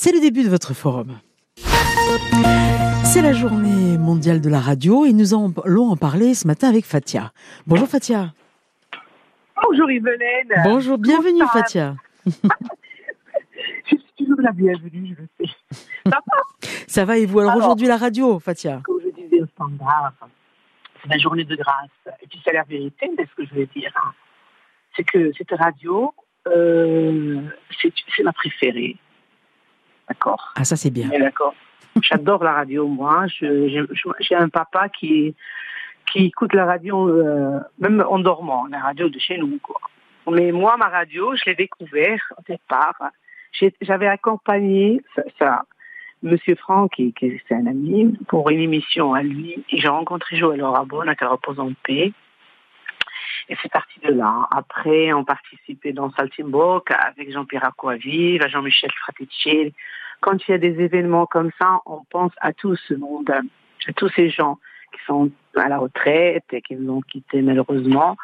C'est 0.00 0.12
le 0.12 0.20
début 0.20 0.44
de 0.44 0.48
votre 0.48 0.74
forum. 0.74 1.18
C'est 3.02 3.20
la 3.20 3.32
journée 3.32 3.98
mondiale 3.98 4.40
de 4.40 4.48
la 4.48 4.60
radio 4.60 5.04
et 5.04 5.12
nous 5.12 5.34
allons 5.34 5.90
en 5.90 5.96
parler 5.96 6.34
ce 6.34 6.46
matin 6.46 6.68
avec 6.68 6.84
Fatia. 6.84 7.32
Bonjour 7.66 7.88
Fatia. 7.88 8.32
Bonjour 9.60 9.90
Yvelène. 9.90 10.52
Bonjour, 10.62 10.98
bienvenue 10.98 11.42
Fatia. 11.52 11.96
je 12.26 12.30
suis 13.88 13.98
toujours 14.16 14.40
la 14.40 14.52
bienvenue, 14.52 15.16
je 15.18 15.22
le 15.22 15.28
sais. 15.40 15.52
Ça 16.06 16.10
va 16.10 16.68
Ça 16.86 17.04
va 17.04 17.18
et 17.18 17.26
vous 17.26 17.40
Alors, 17.40 17.56
aujourd'hui 17.56 17.88
la 17.88 17.96
radio, 17.96 18.38
Fatia? 18.38 18.82
Comme 18.84 19.00
je 19.04 19.20
disais 19.20 19.42
au 19.42 19.46
standard, 19.46 20.12
c'est 21.02 21.08
la 21.08 21.18
journée 21.18 21.42
de 21.42 21.56
grâce. 21.56 22.14
Et 22.22 22.28
puis 22.28 22.40
c'est 22.44 22.52
la 22.52 22.62
vérité, 22.62 23.10
c'est 23.18 23.28
ce 23.28 23.34
que 23.34 23.44
je 23.46 23.52
veux 23.52 23.66
dire. 23.66 23.92
Hein. 23.96 24.12
C'est 24.94 25.02
que 25.02 25.32
cette 25.36 25.50
radio, 25.50 26.14
euh, 26.46 27.40
c'est 27.82 28.22
ma 28.22 28.32
préférée. 28.32 28.96
D'accord 30.08 30.52
Ah, 30.56 30.64
ça, 30.64 30.76
c'est 30.76 30.90
bien. 30.90 31.08
D'accord. 31.08 31.54
J'adore 32.02 32.44
la 32.44 32.52
radio, 32.52 32.86
moi. 32.86 33.26
J'ai 33.28 34.34
un 34.34 34.48
papa 34.48 34.88
qui, 34.88 35.34
qui 36.10 36.26
écoute 36.26 36.54
la 36.54 36.64
radio, 36.64 37.08
euh, 37.08 37.58
même 37.78 38.04
en 38.08 38.18
dormant, 38.18 38.66
la 38.70 38.80
radio 38.80 39.08
de 39.08 39.18
chez 39.18 39.38
nous, 39.38 39.58
quoi. 39.62 39.80
Mais 40.30 40.52
moi, 40.52 40.76
ma 40.76 40.88
radio, 40.88 41.34
je 41.36 41.44
l'ai 41.46 41.54
découvert 41.54 42.20
au 42.38 42.42
départ. 42.46 42.96
J'avais 43.80 44.06
accompagné 44.06 45.00
ça, 45.14 45.22
ça, 45.38 45.62
Monsieur 46.22 46.54
Franck, 46.56 46.92
qui, 46.94 47.12
qui 47.12 47.26
est 47.26 47.52
un 47.52 47.66
ami, 47.66 48.16
pour 48.28 48.50
une 48.50 48.60
émission 48.60 49.14
à 49.14 49.22
lui. 49.22 49.64
Et 49.70 49.78
j'ai 49.78 49.88
rencontré 49.88 50.36
Joël 50.36 50.62
Orabon, 50.62 51.00
à 51.00 51.14
qu'elle 51.14 51.28
repose 51.28 51.58
en 51.60 51.72
paix. 51.84 52.12
Et 53.48 53.56
c'est 53.62 53.72
parti 53.72 53.98
de 54.00 54.12
là. 54.12 54.46
Après, 54.50 55.12
on 55.12 55.24
participait 55.24 55.92
dans 55.92 56.10
Saltimbok 56.12 56.90
avec 56.90 57.32
Jean-Pierre 57.32 57.64
Aquavive, 57.64 58.46
Jean-Michel 58.48 58.90
Fraticelli. 58.92 59.74
Quand 60.20 60.36
il 60.46 60.50
y 60.50 60.54
a 60.54 60.58
des 60.58 60.80
événements 60.80 61.26
comme 61.26 61.50
ça, 61.58 61.80
on 61.86 62.02
pense 62.10 62.32
à 62.40 62.52
tout 62.52 62.76
ce 62.76 62.94
monde, 62.94 63.30
à 63.30 63.92
tous 63.94 64.10
ces 64.10 64.28
gens 64.28 64.58
qui 64.92 65.00
sont 65.06 65.30
à 65.56 65.68
la 65.68 65.78
retraite 65.78 66.44
et 66.52 66.60
qui 66.60 66.76
nous 66.76 66.94
ont 66.94 67.00
quittés 67.00 67.42
malheureusement. 67.42 68.16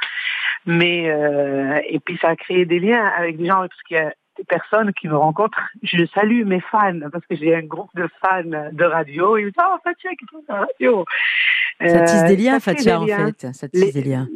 Mais 0.67 1.11
euh, 1.11 1.81
et 1.89 2.01
puis 2.01 2.19
ça 2.21 2.31
a 2.31 2.37
créé 2.37 2.65
des 2.65 2.81
liens 2.81 3.05
avec 3.17 3.37
des 3.37 3.47
gens 3.47 3.61
parce 3.61 3.83
qu'il 3.87 3.97
y 3.97 4.01
a 4.01 4.15
des 4.37 4.45
personnes 4.45 4.93
qui 4.93 5.09
me 5.09 5.17
rencontrent. 5.17 5.59
Je 5.83 6.05
salue 6.07 6.45
mes 6.45 6.61
fans 6.61 7.01
parce 7.13 7.25
que 7.27 7.37
j'ai 7.37 7.55
un 7.55 7.63
groupe 7.63 7.91
de 7.95 8.09
fans 8.21 8.43
de 8.45 8.85
radio. 8.85 9.37
Ils 9.37 9.47
me 9.47 9.51
disent 9.51 9.63
oh 9.65 9.77
Fatia 9.83 10.11
qui 10.11 10.27
fait 10.27 10.45
la 10.49 10.61
radio. 10.61 11.05
Ça 11.81 12.01
tisse 12.03 12.25
des 12.25 12.37
liens, 12.37 12.61
Fatia, 12.61 13.01
en 13.01 13.07
fait. 13.07 13.53
Ça 13.53 13.69
tisse 13.69 13.95
des 13.95 14.03
liens. 14.03 14.29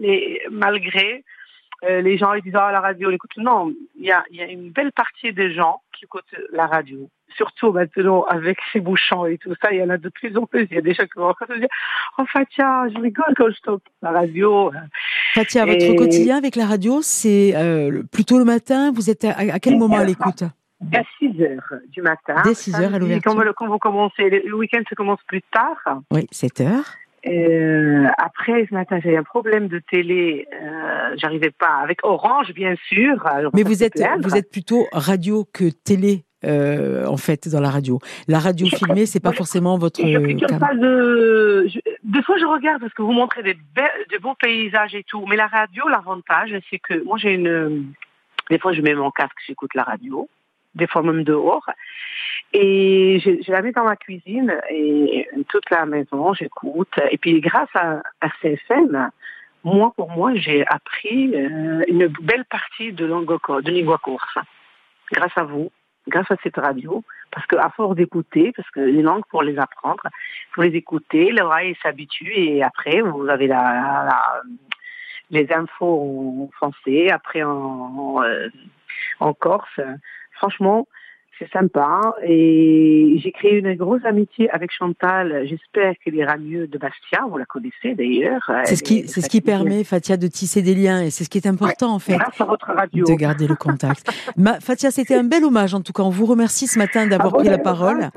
malgré 0.51 1.25
euh, 1.85 2.01
les 2.01 2.19
gens 2.19 2.33
ils 2.35 2.43
disent 2.43 2.57
oh 2.57 2.73
la 2.73 2.81
radio, 2.81 3.11
écoute 3.11 3.37
non, 3.37 3.73
il 3.97 4.07
y 4.07 4.11
a, 4.11 4.25
y 4.31 4.43
a 4.43 4.47
une 4.47 4.71
belle 4.71 4.93
partie 4.93 5.33
des 5.33 5.55
gens 5.55 5.81
qui 5.93 6.07
écoutent 6.07 6.35
la 6.53 6.67
radio 6.67 7.09
surtout 7.37 7.73
maintenant 7.73 8.23
avec 8.25 8.59
ces 8.73 8.81
bouchons 8.81 9.27
et 9.27 9.39
tout 9.39 9.55
ça, 9.63 9.73
il 9.73 9.79
y 9.79 9.83
en 9.83 9.91
a 9.91 9.97
de 9.97 10.09
plus 10.09 10.37
en 10.37 10.47
plus. 10.47 10.67
Il 10.71 10.75
y 10.75 10.79
a 10.79 10.83
des 10.83 10.95
gens 10.95 11.05
qui 11.05 11.19
vont 11.19 11.35
se 11.41 11.59
dire 11.59 11.69
Oh 12.19 12.25
Fatia, 12.27 12.89
je 12.95 13.01
rigole 13.01 13.35
quand 13.37 13.51
je 13.51 13.61
toque 13.61 13.83
la 14.03 14.11
radio. 14.11 14.73
Fatia, 15.35 15.67
votre 15.67 15.95
quotidien 15.95 16.37
avec 16.37 16.57
la 16.57 16.67
radio, 16.67 17.01
c'est 17.03 17.53
euh, 17.55 18.03
plutôt 18.11 18.39
le 18.39 18.45
matin 18.45 18.93
Vous 18.93 19.11
êtes 19.11 19.25
à, 19.25 19.59
quel 19.59 19.77
moment 19.77 19.97
à 19.97 20.05
l'écoute? 20.05 20.43
À 20.93 21.03
6 21.19 21.43
heures 21.43 21.75
du 21.89 22.03
matin. 22.03 22.43
Dès 22.45 22.55
6 22.55 22.75
heures 22.81 22.95
à 22.95 22.99
l'ouverture. 22.99 23.35
Quand, 23.57 23.67
vous 23.67 23.79
commencez, 23.79 24.31
le 24.31 24.55
week-end 24.55 24.83
se 24.89 24.95
commence 24.95 25.21
plus 25.27 25.43
tard. 25.53 26.01
Oui, 26.13 26.27
7 26.31 26.61
heures. 26.61 26.95
Euh, 27.27 28.07
après, 28.17 28.67
ce 28.69 28.75
matin, 28.75 29.01
j'ai 29.03 29.17
un 29.17 29.25
problème 29.25 29.67
de 29.69 29.81
télé. 29.91 30.47
Euh, 30.53 31.17
J'arrivais 31.17 31.51
pas 31.51 31.81
avec 31.83 32.05
Orange, 32.05 32.53
bien 32.55 32.75
sûr. 32.89 33.17
Mais 33.55 33.65
vous 33.65 33.83
êtes, 33.83 34.01
vous 34.23 34.37
êtes 34.37 34.51
plutôt 34.51 34.87
radio 34.93 35.45
que 35.53 35.65
télé? 35.69 36.25
Euh, 36.45 37.05
en 37.07 37.17
fait 37.17 37.49
dans 37.49 37.61
la 37.61 37.71
radio. 37.71 37.99
La 38.29 38.39
radio 38.39 38.67
filmée, 38.69 39.07
c'est 39.07 39.21
pas 39.21 39.33
forcément 39.33 39.77
votre. 39.77 40.01
Je, 40.01 40.59
pas 40.59 40.75
de. 40.75 41.67
des 42.05 42.23
fois, 42.23 42.39
je 42.39 42.45
regarde 42.45 42.81
parce 42.81 42.95
que 42.95 43.03
vous 43.03 43.13
montrez 43.13 43.43
des, 43.43 43.55
de 43.55 44.19
beaux 44.19 44.35
paysages 44.35 44.95
et 44.95 45.03
tout. 45.03 45.27
Mais 45.27 45.37
la 45.37 45.49
radio, 45.49 45.89
l'avantage, 45.89 46.51
c'est 46.71 46.79
que 46.79 47.03
moi, 47.05 47.19
j'ai 47.19 47.35
une. 47.35 47.93
Des 48.51 48.59
fois, 48.59 48.73
je 48.73 48.81
mets 48.83 48.95
mon 48.95 49.11
casque, 49.11 49.37
j'écoute 49.47 49.75
la 49.75 49.83
radio. 49.83 50.29
Des 50.75 50.87
fois 50.87 51.03
même 51.03 51.25
dehors. 51.25 51.69
Et 52.53 53.21
je, 53.25 53.51
la 53.51 53.63
mets 53.63 53.73
dans 53.73 53.85
ma 53.85 53.97
cuisine 53.97 54.55
et 54.71 55.27
toute 55.49 55.69
la 55.71 55.87
maison, 55.87 56.35
j'écoute. 56.35 56.95
Et 57.11 57.19
puis 57.19 57.41
grâce 57.41 57.69
à, 57.75 58.01
à 58.21 58.29
CFM, 58.41 59.11
moi, 59.65 59.93
pour 59.97 60.11
moi, 60.11 60.35
j'ai 60.37 60.65
appris 60.67 61.35
euh, 61.35 61.83
une 61.89 62.07
belle 62.07 62.45
partie 62.45 62.93
de, 62.93 63.07
de 63.07 63.71
lingua 63.71 63.99
corse. 63.99 64.39
Grâce 65.11 65.37
à 65.37 65.43
vous 65.43 65.73
grâce 66.09 66.31
à 66.31 66.37
cette 66.43 66.57
radio, 66.57 67.05
parce 67.31 67.47
qu'à 67.47 67.71
force 67.71 67.95
d'écouter, 67.97 68.53
parce 68.57 68.71
que 68.71 68.81
les 68.81 69.03
langues, 69.03 69.25
pour 69.31 69.43
les 69.43 69.59
apprendre, 69.59 70.03
faut 70.53 70.63
les 70.63 70.75
écouter, 70.75 71.31
l'oreille 71.31 71.77
s'habitue, 71.83 72.33
et 72.35 72.63
après, 72.63 73.01
vous 73.01 73.29
avez 73.29 73.47
la, 73.47 74.43
les 75.31 75.53
infos 75.53 76.49
en 76.49 76.51
français, 76.57 77.11
après 77.11 77.43
en, 77.43 78.23
en 79.21 79.35
Corse. 79.35 79.81
Franchement, 80.33 80.87
c'est 81.39 81.51
sympa. 81.51 82.15
Et 82.23 83.19
j'ai 83.23 83.33
créé 83.33 83.59
une 83.59 83.75
grosse 83.75 84.05
amitié 84.05 84.51
avec 84.51 84.71
Chantal. 84.73 85.47
J'espère 85.49 85.95
qu'elle 86.05 86.15
ira 86.15 86.37
mieux 86.37 86.67
de 86.67 86.79
Bastia. 86.79 87.27
Vous 87.31 87.39
la 87.39 87.45
connaissez 87.45 87.95
d'ailleurs. 87.95 88.51
C'est 88.65 88.77
ce 88.77 88.83
qui, 88.83 89.07
c'est 89.09 89.21
ce 89.21 89.29
qui 89.29 89.41
permet, 89.41 89.85
Fatia, 89.85 90.17
de 90.17 90.27
tisser 90.27 90.63
des 90.63 90.75
liens. 90.75 91.03
Et 91.03 91.11
c'est 91.11 91.25
ce 91.25 91.31
qui 91.31 91.39
est 91.39 91.47
important, 91.47 91.95
en 91.95 91.99
fait. 91.99 92.17
Grâce 92.17 92.41
à 92.41 92.45
votre 92.45 92.73
radio. 92.73 93.05
De 93.05 93.15
garder 93.15 93.47
le 93.47 93.57
contact. 93.57 94.11
Ma, 94.37 94.61
Fatia, 94.61 94.91
c'était 94.91 95.15
un 95.15 95.25
bel 95.25 95.45
hommage, 95.45 95.75
en 95.75 95.81
tout 95.81 95.93
cas. 95.93 96.03
On 96.03 96.11
vous 96.11 96.27
remercie 96.27 96.67
ce 96.67 96.79
matin 96.79 97.07
d'avoir 97.07 97.33
pris 97.33 97.49
la 97.49 97.59
parole. 97.59 98.11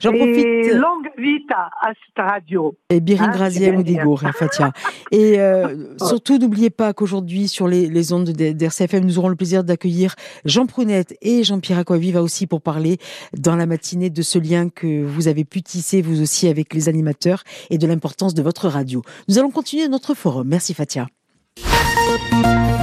J'en 0.00 0.12
profite. 0.12 0.72
longue 0.74 1.10
vie 1.18 1.44
à 1.50 1.92
cette 2.06 2.24
radio. 2.24 2.76
Et 2.90 3.00
Birin 3.00 3.30
hein, 3.32 3.76
Oudigour, 3.76 4.20
Fatia. 4.34 4.72
Et 5.10 5.40
euh, 5.40 5.94
surtout, 5.98 6.38
n'oubliez 6.38 6.70
pas 6.70 6.92
qu'aujourd'hui, 6.92 7.48
sur 7.48 7.68
les, 7.68 7.88
les 7.88 8.12
ondes 8.12 8.30
d'RCFM, 8.30 9.04
nous 9.04 9.18
aurons 9.18 9.28
le 9.28 9.36
plaisir 9.36 9.64
d'accueillir 9.64 10.14
Jean 10.44 10.66
Prunette 10.66 11.16
et 11.22 11.44
Jean-Pierre 11.44 11.78
Aquaviva 11.78 12.22
aussi 12.22 12.46
pour 12.46 12.60
parler 12.66 12.98
dans 13.32 13.54
la 13.54 13.66
matinée 13.66 14.10
de 14.10 14.22
ce 14.22 14.38
lien 14.38 14.68
que 14.68 15.04
vous 15.04 15.28
avez 15.28 15.44
pu 15.44 15.62
tisser 15.62 16.02
vous 16.02 16.20
aussi 16.20 16.48
avec 16.48 16.74
les 16.74 16.88
animateurs 16.88 17.44
et 17.70 17.78
de 17.78 17.86
l'importance 17.86 18.34
de 18.34 18.42
votre 18.42 18.66
radio. 18.66 19.02
Nous 19.28 19.38
allons 19.38 19.52
continuer 19.52 19.86
notre 19.86 20.14
forum. 20.14 20.48
Merci 20.48 20.74
Fatia. 20.74 21.06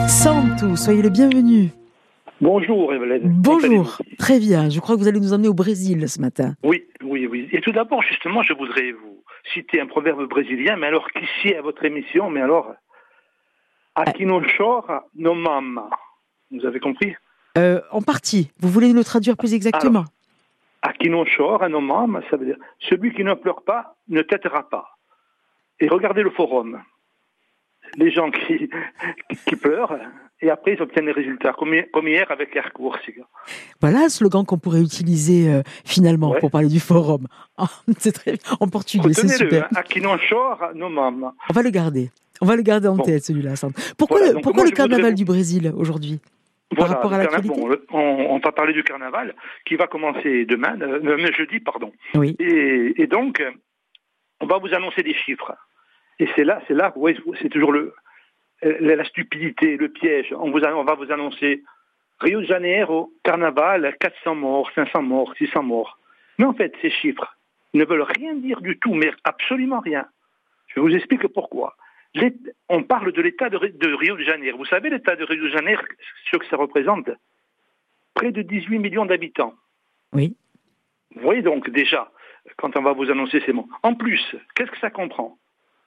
Santou, 0.07 0.77
soyez 0.77 1.01
le 1.01 1.09
bienvenu. 1.09 1.71
Bonjour 2.39 2.94
Evelyne. 2.94 3.23
Bonjour, 3.25 4.01
très 4.17 4.39
bien. 4.39 4.69
Je 4.69 4.79
crois 4.79 4.95
que 4.95 5.01
vous 5.01 5.09
allez 5.09 5.19
nous 5.19 5.33
emmener 5.33 5.49
au 5.49 5.53
Brésil 5.53 6.07
ce 6.07 6.19
matin. 6.21 6.55
Oui, 6.63 6.85
oui, 7.03 7.27
oui. 7.27 7.50
Et 7.51 7.59
tout 7.59 7.73
d'abord, 7.73 8.01
justement, 8.03 8.41
je 8.41 8.53
voudrais 8.53 8.91
vous 8.94 9.23
citer 9.53 9.81
un 9.81 9.88
proverbe 9.88 10.27
brésilien, 10.29 10.77
mais 10.77 10.88
alors 10.88 11.07
qu'ici 11.11 11.53
à 11.53 11.61
votre 11.61 11.83
émission, 11.83 12.29
mais 12.29 12.41
alors, 12.41 12.73
Aqui 13.95 14.25
no 14.25 14.41
chora, 14.57 15.05
no 15.13 15.35
mama. 15.35 15.88
Vous 16.50 16.65
avez 16.65 16.79
compris? 16.79 17.15
Euh, 17.57 17.81
en 17.91 18.01
partie. 18.01 18.51
Vous 18.59 18.69
voulez 18.69 18.93
le 18.93 19.03
traduire 19.03 19.37
plus 19.37 19.53
exactement 19.53 20.05
À 20.81 20.93
qui 20.93 21.09
non 21.09 21.25
chore, 21.25 21.63
un 21.63 21.73
homme, 21.73 22.21
ça 22.29 22.37
veut 22.37 22.45
dire 22.45 22.57
celui 22.79 23.13
qui 23.13 23.23
ne 23.23 23.33
pleure 23.35 23.63
pas 23.63 23.95
ne 24.09 24.21
têtera 24.21 24.69
pas. 24.69 24.97
Et 25.79 25.87
regardez 25.87 26.23
le 26.23 26.31
forum. 26.31 26.81
Les 27.95 28.11
gens 28.11 28.31
qui, 28.31 28.69
qui 29.47 29.55
pleurent, 29.55 29.97
et 30.41 30.49
après 30.49 30.73
ils 30.73 30.81
obtiennent 30.81 31.05
des 31.05 31.11
résultats, 31.11 31.53
comme, 31.53 32.07
hier 32.07 32.31
avec 32.31 32.55
Air 32.55 32.71
Voilà 33.81 33.99
un 33.99 34.09
slogan 34.09 34.45
qu'on 34.45 34.57
pourrait 34.57 34.81
utiliser 34.81 35.53
euh, 35.53 35.61
finalement 35.85 36.33
pour 36.39 36.49
parler 36.49 36.69
du 36.69 36.79
forum. 36.79 37.27
Oh, 37.59 37.65
c'est 37.99 38.13
très 38.13 38.37
en 38.59 38.67
portugais, 38.67 39.13
c'est 39.13 39.27
super. 39.27 39.69
Hein, 39.75 40.71
no. 40.75 40.87
On 40.87 41.53
va 41.53 41.61
le 41.61 41.69
garder. 41.69 42.09
On 42.41 42.45
va 42.45 42.55
le 42.55 42.63
garder 42.63 42.87
en 42.87 42.97
tête 42.97 43.23
celui-là. 43.23 43.53
Pourquoi, 43.97 44.19
le, 44.19 44.41
pourquoi 44.41 44.65
le 44.65 44.71
carnaval 44.71 45.13
du 45.13 45.23
Brésil 45.23 45.71
aujourd'hui? 45.77 46.19
Voilà, 46.72 47.00
on, 47.91 48.40
va 48.40 48.51
parler 48.51 48.74
du 48.74 48.84
carnaval 48.84 49.35
qui 49.66 49.75
va 49.75 49.88
commencer 49.88 50.46
demain, 50.46 50.79
euh, 50.81 51.31
jeudi, 51.31 51.59
pardon. 51.59 51.92
Oui. 52.15 52.36
Et, 52.39 53.07
donc, 53.07 53.44
on 54.39 54.48
va 54.48 54.57
vous 54.57 54.74
annoncer 54.74 55.04
des 55.04 55.13
chiffres. 55.13 55.54
Et 56.19 56.27
c'est 56.36 56.44
là, 56.44 56.62
c'est 56.68 56.74
là, 56.74 56.94
c'est 57.42 57.50
toujours 57.50 57.71
le, 57.71 57.94
la, 58.62 59.04
stupidité, 59.06 59.77
le 59.77 59.89
piège. 59.89 60.33
On, 60.38 60.51
vous, 60.51 60.63
on 60.63 60.83
va 60.83 60.95
vous 60.95 61.12
annoncer 61.12 61.63
Rio 62.19 62.42
de 62.42 62.45
Janeiro, 62.45 63.13
carnaval, 63.24 63.95
400 64.00 64.36
morts, 64.36 64.71
500 64.74 65.01
morts, 65.04 65.33
600 65.38 65.63
morts. 65.63 66.00
Mais 66.39 66.45
en 66.45 66.54
fait, 66.54 66.74
ces 66.81 66.89
chiffres 66.89 67.38
ne 67.74 67.86
veulent 67.86 68.07
rien 68.18 68.33
dire 68.36 68.62
du 68.62 68.80
tout, 68.80 68.94
mais 68.94 69.12
absolument 69.24 69.80
rien. 69.80 70.06
Je 70.68 70.80
vous 70.80 70.89
explique 70.89 71.27
pourquoi 71.27 71.75
on 72.69 72.83
parle 72.83 73.12
de 73.12 73.21
l'État 73.21 73.50
de, 73.50 73.57
Rio 73.57 74.15
de 74.15 74.24
Janeiro. 74.24 74.57
Vous 74.57 74.65
savez, 74.65 74.89
l'État 74.89 75.15
de 75.15 75.24
Rio 75.24 75.44
de 75.44 75.50
Janeiro, 75.50 75.81
ce 76.31 76.38
que 76.38 76.45
ça 76.48 76.57
représente? 76.57 77.10
Près 78.13 78.31
de 78.31 78.42
18 78.42 78.80
millions 78.80 79.06
d'habitants. 79.06 79.56
Oui. 80.13 80.36
Vous 81.15 81.21
voyez 81.21 81.42
donc 81.42 81.69
déjà, 81.69 82.12
quand 82.57 82.75
on 82.77 82.81
va 82.81 82.94
vous 82.94 83.10
annoncer 83.10 83.42
ces 83.45 83.54
mots. 83.54 83.68
En 83.81 83.95
plus, 83.95 84.21
qu'est-ce 84.56 84.71
que 84.71 84.80
ça 84.80 84.89
comprend? 84.89 85.38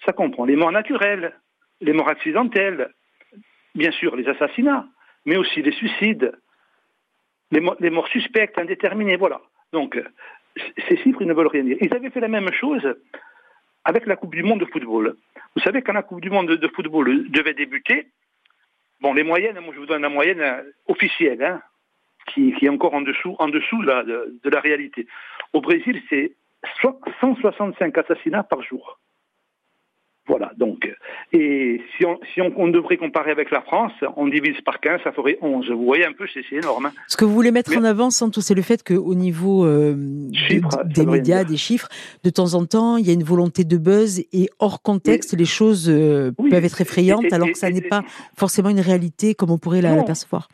Ça 0.05 0.13
comprend 0.13 0.45
les 0.45 0.57
morts 0.57 0.73
naturelles, 0.73 1.35
les 1.81 1.93
morts 1.93 2.09
accidentelles, 2.09 2.93
bien 3.75 3.91
sûr 3.93 4.17
les 4.17 4.29
assassinats, 4.29 4.87
mais 5.25 5.37
aussi 5.37 5.63
les 5.63 5.73
suicides, 5.73 6.33
les 7.51 7.61
morts, 7.61 7.77
les 7.81 7.91
morts 7.91 8.09
suspectes, 8.09 8.59
indéterminées, 8.59 9.17
voilà. 9.17 9.41
Donc, 9.73 10.01
ces 10.89 10.97
chiffres, 10.99 11.23
ils 11.23 11.29
ne 11.29 11.35
veulent 11.35 11.49
rien 11.49 11.65
dire. 11.65 11.77
Ils 11.81 11.95
avaient 11.95 12.11
fait 12.11 12.21
la 12.21 12.29
même 12.29 12.51
chose 12.53 12.97
avec 13.87 14.05
la 14.07 14.17
Coupe 14.17 14.35
du 14.35 14.43
Monde 14.43 14.61
de 14.61 14.67
football. 14.67 15.15
Vous 15.55 15.63
savez, 15.63 15.81
quand 15.81 15.93
la 15.93 16.03
Coupe 16.03 16.21
du 16.21 16.29
Monde 16.29 16.51
de 16.51 16.69
football 16.69 17.31
devait 17.31 17.55
débuter, 17.55 18.09
bon, 19.01 19.15
les 19.15 19.23
moyennes, 19.23 19.61
moi 19.61 19.73
je 19.73 19.79
vous 19.79 19.87
donne 19.87 20.03
la 20.03 20.09
moyenne 20.09 20.41
euh, 20.41 20.63
officielle, 20.89 21.43
hein, 21.43 21.63
qui, 22.27 22.53
est 22.61 22.69
encore 22.69 22.95
en 22.95 23.03
dessous, 23.03 23.37
en 23.39 23.49
dessous 23.49 23.81
de, 23.85 24.39
de 24.43 24.51
la 24.51 24.61
réalité. 24.61 25.07
Au 25.53 25.61
Brésil, 25.61 26.03
c'est 26.11 26.33
165 26.83 27.97
assassinats 27.97 28.43
par 28.43 28.61
jour. 28.63 28.99
Voilà, 30.27 30.51
donc, 30.57 30.93
et 31.33 31.81
si, 31.97 32.05
on, 32.07 32.19
si 32.33 32.41
on, 32.41 32.69
devrait 32.69 32.97
comparer 32.97 33.33
avec 33.33 33.51
la 33.51 33.61
France, 33.61 33.93
on 34.17 34.29
divise 34.29 34.61
par 34.61 34.79
15, 34.81 35.01
ça 35.03 35.13
ferait 35.13 35.39
11. 35.43 35.71
Vous 35.71 35.85
voyez 35.85 36.07
un 36.07 36.13
peu, 36.13 36.27
c'est 36.33 36.45
énorme. 36.53 36.87
Hein. 36.87 36.93
Ce 37.09 37.17
que 37.17 37.25
vous 37.25 37.33
voulez 37.33 37.51
mettre 37.51 37.77
en 37.77 37.83
avant, 37.83 38.11
Santo, 38.11 38.41
c'est 38.41 38.55
le 38.55 38.63
fait 38.63 38.85
qu'au 38.85 39.15
niveau 39.15 39.67
euh, 39.67 39.95
des 40.85 41.05
médias, 41.05 41.43
des 41.43 41.57
chiffres, 41.57 41.89
de 42.23 42.31
temps 42.31 42.55
en 42.55 42.65
temps, 42.65 42.97
il 42.97 43.07
y 43.07 43.11
a 43.11 43.13
une 43.13 43.25
volonté 43.25 43.65
de 43.65 43.77
buzz 43.77 44.21
et 44.33 44.49
hors 44.61 44.83
contexte, 44.83 45.37
les 45.37 45.45
choses 45.45 45.91
euh, 45.91 46.31
peuvent 46.51 46.65
être 46.65 46.81
effrayantes 46.81 47.33
alors 47.33 47.49
que 47.49 47.59
ça 47.59 47.71
n'est 47.71 47.83
pas 47.83 48.03
forcément 48.37 48.69
une 48.69 48.81
réalité 48.81 49.35
comme 49.35 49.51
on 49.51 49.59
pourrait 49.59 49.83
l'apercevoir. 49.83 50.49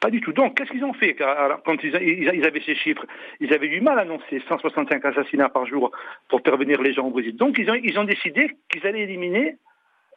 Pas 0.00 0.10
du 0.10 0.20
tout. 0.20 0.32
Donc, 0.32 0.56
qu'est-ce 0.56 0.70
qu'ils 0.70 0.84
ont 0.84 0.92
fait 0.94 1.14
quand 1.14 1.76
ils, 1.82 2.44
avaient 2.44 2.62
ces 2.64 2.74
chiffres? 2.74 3.06
Ils 3.40 3.52
avaient 3.54 3.68
du 3.68 3.80
mal 3.80 3.98
à 3.98 4.02
annoncer 4.02 4.42
165 4.48 5.04
assassinats 5.04 5.48
par 5.48 5.66
jour 5.66 5.90
pour 6.28 6.42
prévenir 6.42 6.82
les 6.82 6.92
gens 6.92 7.06
au 7.06 7.10
Brésil. 7.10 7.36
Donc, 7.36 7.56
ils 7.58 7.70
ont, 7.70 7.74
ils 7.74 7.98
ont 7.98 8.04
décidé 8.04 8.50
qu'ils 8.70 8.86
allaient 8.86 9.02
éliminer 9.02 9.56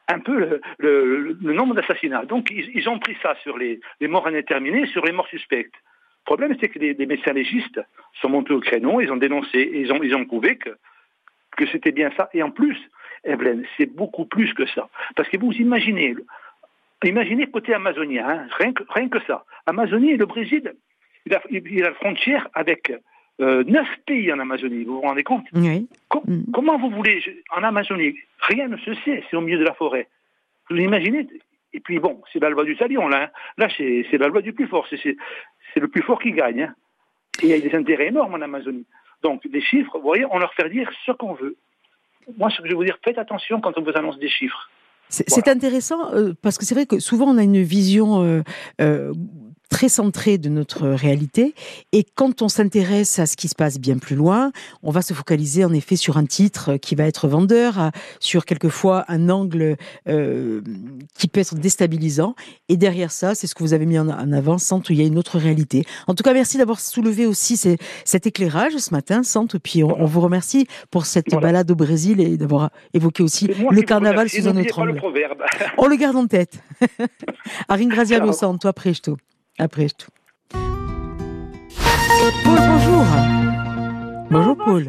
un 0.08 0.20
peu 0.20 0.60
le, 0.80 1.38
nombre 1.42 1.76
d'assassinats. 1.76 2.26
Donc, 2.26 2.50
ils, 2.52 2.90
ont 2.90 3.00
pris 3.00 3.18
ça 3.22 3.36
sur 3.44 3.58
les, 3.58 3.80
morts 4.02 4.28
indéterminés, 4.28 4.88
sur 4.88 5.06
les 5.06 5.12
morts 5.12 5.28
suspectes. 5.28 5.76
Le 5.76 6.26
problème, 6.26 6.56
c'est 6.60 6.70
que 6.70 6.80
les, 6.80 7.06
médecins 7.06 7.34
légistes 7.34 7.82
sont 8.22 8.30
montés 8.30 8.54
au 8.54 8.60
créneau, 8.60 9.02
ils 9.02 9.12
ont 9.12 9.18
dénoncé, 9.18 9.70
ils 9.74 9.92
ont, 9.92 10.02
ils 10.04 10.16
ont 10.16 10.26
prouvé 10.26 10.58
que, 10.58 10.72
que 11.58 11.66
c'était 11.68 11.92
bien 11.92 12.12
ça. 12.18 12.30
Et 12.34 12.44
en 12.44 12.52
plus, 12.52 12.78
Evelyn, 13.24 13.62
c'est 13.78 13.86
beaucoup 13.86 14.26
plus 14.26 14.54
que 14.54 14.66
ça. 14.68 14.90
Parce 15.16 15.30
que 15.30 15.38
vous 15.38 15.54
imaginez, 15.54 16.16
Imaginez 17.04 17.48
côté 17.48 17.74
amazonien, 17.74 18.28
hein, 18.28 18.48
rien, 18.58 18.74
que, 18.74 18.84
rien, 18.90 19.08
que, 19.08 19.20
ça. 19.28 19.46
Amazonie, 19.68 20.18
le 20.18 20.26
Brésil, 20.26 20.74
il 21.26 21.34
a, 21.34 21.42
il 21.52 21.84
a 21.84 21.90
la 21.90 21.94
frontière 21.94 22.48
avec 22.54 22.92
euh, 23.40 23.64
neuf 23.66 23.88
pays 24.08 24.32
en 24.34 24.40
Amazonie, 24.40 24.84
vous 24.84 24.96
vous 24.96 25.02
rendez 25.02 25.24
compte? 25.24 25.46
Oui. 25.54 25.88
Mm. 26.14 26.52
Comment 26.54 26.78
vous 26.78 26.90
voulez, 26.90 27.22
en 27.56 27.64
Amazonie, 27.64 28.16
rien 28.40 28.68
ne 28.68 28.78
se 28.78 28.94
sait, 29.06 29.24
c'est 29.30 29.38
au 29.38 29.42
milieu 29.42 29.60
de 29.60 29.66
la 29.66 29.74
forêt. 29.74 30.08
Vous 30.70 30.78
imaginez 30.78 31.28
Et 31.74 31.80
puis 31.80 32.00
bon, 32.00 32.22
c'est 32.32 32.40
la 32.40 32.50
loi 32.50 32.64
du 32.64 32.76
talion, 32.78 33.08
là. 33.08 33.24
Hein. 33.24 33.30
Là, 33.58 33.68
c'est 33.78 34.18
la 34.18 34.28
loi 34.28 34.42
du 34.42 34.54
plus 34.54 34.68
fort, 34.68 34.88
c'est 34.90 35.16
le 35.76 35.88
plus 35.88 36.02
fort 36.02 36.20
qui 36.20 36.32
gagne. 36.32 36.64
Hein. 36.64 36.76
Et 37.42 37.48
il 37.48 37.50
y 37.50 37.54
a 37.54 37.60
des 37.60 37.76
intérêts 37.76 38.08
énormes 38.08 38.34
en 38.34 38.42
Amazonie. 38.42 38.86
Donc, 39.24 39.44
les 39.52 39.62
chiffres, 39.62 39.98
vous 39.98 40.04
voyez, 40.04 40.26
on 40.32 40.40
leur 40.40 40.54
fait 40.54 40.70
dire 40.70 40.90
ce 41.06 41.12
qu'on 41.12 41.34
veut. 41.34 41.56
Moi, 42.38 42.50
ce 42.50 42.62
que 42.62 42.68
je 42.68 42.72
veux 42.72 42.78
vous 42.78 42.84
dire, 42.84 42.98
faites 43.04 43.18
attention 43.18 43.62
quand 43.62 43.78
on 43.78 43.82
vous 43.82 43.96
annonce 43.96 44.20
des 44.20 44.30
chiffres. 44.30 44.70
C'est 45.10 45.48
intéressant 45.48 46.14
euh, 46.14 46.34
parce 46.42 46.58
que 46.58 46.66
c'est 46.66 46.76
vrai 46.76 46.86
que 46.86 47.00
souvent 47.00 47.28
on 47.28 47.38
a 47.38 47.44
une 47.44 47.62
vision 47.62 48.24
euh, 48.24 48.42
euh, 48.82 49.14
très 49.70 49.90
centré 49.90 50.38
de 50.38 50.50
notre 50.50 50.88
réalité. 50.88 51.54
Et 51.92 52.06
quand 52.16 52.42
on 52.42 52.50
s'intéresse 52.50 53.20
à 53.20 53.26
ce 53.26 53.36
qui 53.36 53.48
se 53.48 53.56
passe 53.56 53.80
bien 53.80 53.98
plus 53.98 54.16
loin, 54.16 54.52
on 54.84 54.92
va 54.92 55.02
se 55.02 55.14
focaliser 55.14 55.66
en 55.66 55.74
effet 55.74 55.96
sur 55.96 56.18
un 56.18 56.26
titre 56.26 56.78
qui 56.78 56.96
va 56.96 57.06
être 57.06 57.28
vendeur, 57.28 57.92
sur 58.20 58.46
quelquefois 58.46 59.06
un 59.08 59.30
angle 59.30 59.78
euh, 60.08 60.62
qui 61.18 61.28
peut 61.28 61.42
être 61.42 61.56
déstabilisant. 61.56 62.36
Et 62.70 62.78
derrière 62.78 63.12
ça, 63.12 63.36
c'est 63.36 63.48
ce 63.48 63.56
que 63.56 63.64
vous 63.64 63.74
avez 63.74 63.86
mis 63.86 64.00
en, 64.00 64.10
avant, 64.32 64.58
Sante, 64.58 64.90
où 64.90 64.94
il 64.94 65.00
y 65.00 65.04
a 65.04 65.06
une 65.06 65.18
autre 65.18 65.38
réalité. 65.38 65.86
En 66.08 66.16
tout 66.16 66.24
cas, 66.24 66.34
merci 66.34 66.58
d'avoir 66.58 66.80
soulevé 66.80 67.26
aussi 67.26 67.58
cet 67.58 68.28
éclairage 68.28 68.78
ce 68.78 68.92
matin, 68.92 69.24
Sante. 69.24 69.56
Et 69.56 69.60
puis 69.60 69.84
on, 69.84 70.06
vous 70.06 70.22
remercie 70.22 70.68
pour 70.92 71.06
cette 71.06 71.30
balade 71.32 71.70
au 71.72 71.76
Brésil 71.76 72.22
et 72.22 72.38
d'avoir 72.38 72.72
évoqué 72.94 73.24
aussi 73.24 73.48
le 73.48 73.82
carnaval 73.82 74.30
sous 74.30 74.48
un 74.48 74.58
autre 74.58 74.80
angle. 74.80 75.02
On 75.78 75.88
le 75.88 75.96
garde 75.96 76.16
en 76.16 76.28
tête. 76.28 76.60
Arin 77.68 77.88
Graziano 77.88 78.32
Santo, 78.32 78.68
après 78.68 78.94
je 78.94 79.02
après 79.58 79.88
tout. 79.90 80.12
Paul, 82.44 82.60
bonjour. 82.68 83.06
Bonjour 84.30 84.58
Paul. 84.58 84.86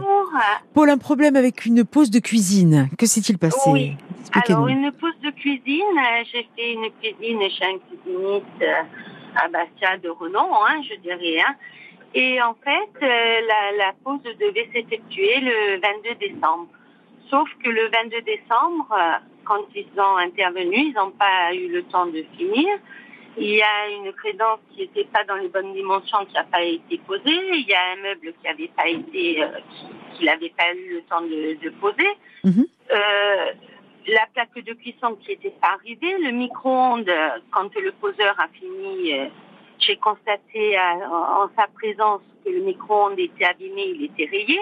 Paul, 0.74 0.90
un 0.90 0.98
problème 0.98 1.36
avec 1.36 1.64
une 1.66 1.84
pause 1.84 2.10
de 2.10 2.18
cuisine. 2.18 2.88
Que 2.98 3.06
s'est-il 3.06 3.38
passé 3.38 3.70
Oui. 3.70 3.96
Alors, 4.32 4.68
une 4.68 4.92
pause 4.92 5.18
de 5.22 5.30
cuisine, 5.30 5.82
j'ai 6.32 6.48
fait 6.56 6.72
une 6.72 6.90
cuisine 7.00 7.40
chez 7.50 7.64
un 7.64 7.78
cuisiniste 7.78 8.44
euh, 8.62 8.82
à 9.36 9.48
Bastia 9.48 9.96
de 9.98 10.08
renom, 10.10 10.54
hein, 10.66 10.82
je 10.88 10.96
dirais. 11.00 11.40
Hein. 11.40 11.54
Et 12.14 12.40
en 12.42 12.54
fait, 12.54 12.90
euh, 13.02 13.40
la, 13.46 13.86
la 13.86 13.92
pause 14.04 14.20
devait 14.22 14.68
s'effectuer 14.72 15.40
le 15.40 15.80
22 15.80 16.14
décembre. 16.20 16.68
Sauf 17.30 17.48
que 17.62 17.70
le 17.70 17.88
22 17.90 18.22
décembre, 18.22 18.88
euh, 18.92 19.18
quand 19.44 19.64
ils 19.74 19.86
ont 19.98 20.16
intervenu, 20.16 20.76
ils 20.76 20.94
n'ont 20.94 21.10
pas 21.10 21.54
eu 21.54 21.68
le 21.68 21.82
temps 21.84 22.06
de 22.06 22.24
finir. 22.36 22.68
Il 23.40 23.54
y 23.54 23.62
a 23.62 23.88
une 23.88 24.12
crédence 24.12 24.58
qui 24.72 24.80
n'était 24.80 25.04
pas 25.04 25.22
dans 25.24 25.36
les 25.36 25.48
bonnes 25.48 25.72
dimensions 25.72 26.24
qui 26.26 26.34
n'a 26.34 26.44
pas 26.44 26.62
été 26.62 26.98
posée. 26.98 27.22
Il 27.26 27.66
y 27.68 27.74
a 27.74 27.92
un 27.92 28.02
meuble 28.02 28.32
qui 28.32 28.44
n'avait 28.44 28.70
pas 28.76 28.88
été, 28.88 29.42
euh, 29.42 29.48
qui 30.14 30.24
n'avait 30.24 30.52
pas 30.56 30.72
eu 30.74 30.94
le 30.94 31.02
temps 31.02 31.20
de, 31.20 31.70
poser. 31.80 32.08
Mhm. 32.44 32.66
Euh, 32.90 33.52
la 34.08 34.26
plaque 34.34 34.64
de 34.64 34.72
cuisson 34.72 35.16
qui 35.20 35.30
n'était 35.30 35.54
pas 35.60 35.74
arrivée. 35.74 36.18
Le 36.18 36.32
micro-ondes, 36.32 37.10
quand 37.52 37.72
le 37.76 37.92
poseur 37.92 38.34
a 38.40 38.48
fini, 38.48 39.12
euh, 39.12 39.26
j'ai 39.78 39.96
constaté 39.96 40.76
en 40.78 41.48
sa 41.56 41.68
présence 41.74 42.22
que 42.44 42.50
le 42.50 42.60
micro-ondes 42.60 43.18
était 43.18 43.44
abîmé, 43.44 43.84
il 43.86 44.04
était 44.04 44.24
rayé. 44.24 44.58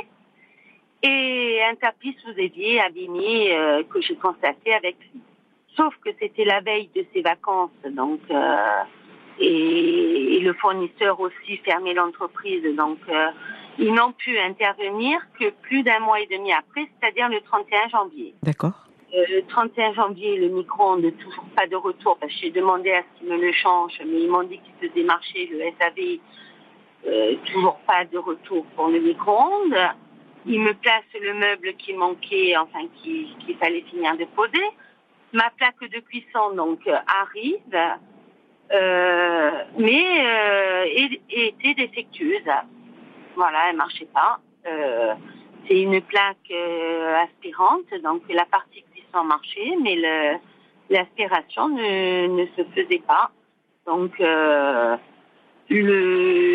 Et 1.03 1.61
un 1.63 1.75
tapis 1.77 2.17
sous 2.23 2.39
évier 2.39 2.81
abîmé 2.81 3.85
que 3.89 4.01
j'ai 4.03 4.17
constaté 4.17 4.75
avec 4.75 4.97
lui. 5.13 5.23
Sauf 5.77 5.95
que 6.03 6.11
c'était 6.19 6.45
la 6.45 6.61
veille 6.61 6.89
de 6.95 7.05
ses 7.13 7.21
vacances, 7.21 7.71
donc 7.91 8.21
euh, 8.31 8.83
et, 9.39 10.41
le 10.41 10.53
fournisseur 10.55 11.21
aussi 11.21 11.57
fermait 11.59 11.93
l'entreprise, 11.93 12.63
donc 12.77 12.99
euh, 13.09 13.31
ils 13.79 13.93
n'ont 13.93 14.13
pu 14.13 14.39
intervenir 14.39 15.21
que 15.39 15.51
plus 15.51 15.83
d'un 15.83 15.99
mois 15.99 16.21
et 16.21 16.27
demi 16.27 16.53
après, 16.53 16.89
c'est-à-dire 16.99 17.29
le 17.29 17.41
31 17.43 17.89
janvier. 17.89 18.35
D'accord. 18.43 18.87
Euh, 19.15 19.25
le 19.29 19.43
31 19.47 19.93
janvier, 19.93 20.39
le 20.39 20.49
micro-ondes, 20.49 21.13
toujours 21.19 21.45
pas 21.55 21.67
de 21.67 21.77
retour, 21.77 22.17
parce 22.19 22.33
que 22.33 22.39
j'ai 22.41 22.51
demandé 22.51 22.93
à 22.93 23.03
ce 23.03 23.19
qu'ils 23.19 23.29
me 23.29 23.39
le 23.39 23.53
changent, 23.53 24.01
mais 24.07 24.23
ils 24.23 24.31
m'ont 24.31 24.45
dit 24.45 24.61
qu'ils 24.61 24.89
faisaient 24.89 25.05
marcher 25.05 25.47
le 25.53 25.61
SAV, 25.79 26.21
toujours 27.53 27.77
pas 27.87 28.05
de 28.05 28.19
retour 28.19 28.65
pour 28.77 28.89
le 28.89 28.99
micro-ondes. 29.01 29.77
Ils 30.47 30.61
me 30.61 30.73
placent 30.75 31.21
le 31.21 31.35
meuble 31.35 31.75
qui 31.75 31.93
manquait, 31.93 32.57
enfin 32.57 32.87
qu'il 33.03 33.57
fallait 33.61 33.83
finir 33.83 34.17
de 34.17 34.25
poser. 34.25 34.65
Ma 35.33 35.51
plaque 35.57 35.81
de 35.81 36.01
cuisson 36.01 36.55
donc 36.55 36.87
euh, 36.87 36.97
arrive, 37.07 37.77
euh, 38.73 39.51
mais 39.79 40.25
euh, 40.25 40.85
était 41.29 41.75
défectueuse. 41.75 42.49
Voilà, 43.35 43.71
elle 43.71 43.77
marchait 43.77 44.09
pas. 44.15 44.39
c'est 44.65 45.81
une 45.81 46.01
plaque 46.01 46.51
aspirante, 47.25 47.93
donc 48.03 48.23
la 48.31 48.47
partie 48.47 48.83
cuisson 48.93 49.25
marchait, 49.25 49.77
mais 49.83 49.97
l'aspiration 50.89 51.69
ne, 51.69 52.47
se 52.57 52.65
faisait 52.75 53.03
pas. 53.07 53.31
Donc 53.85 54.19
le, 54.19 54.97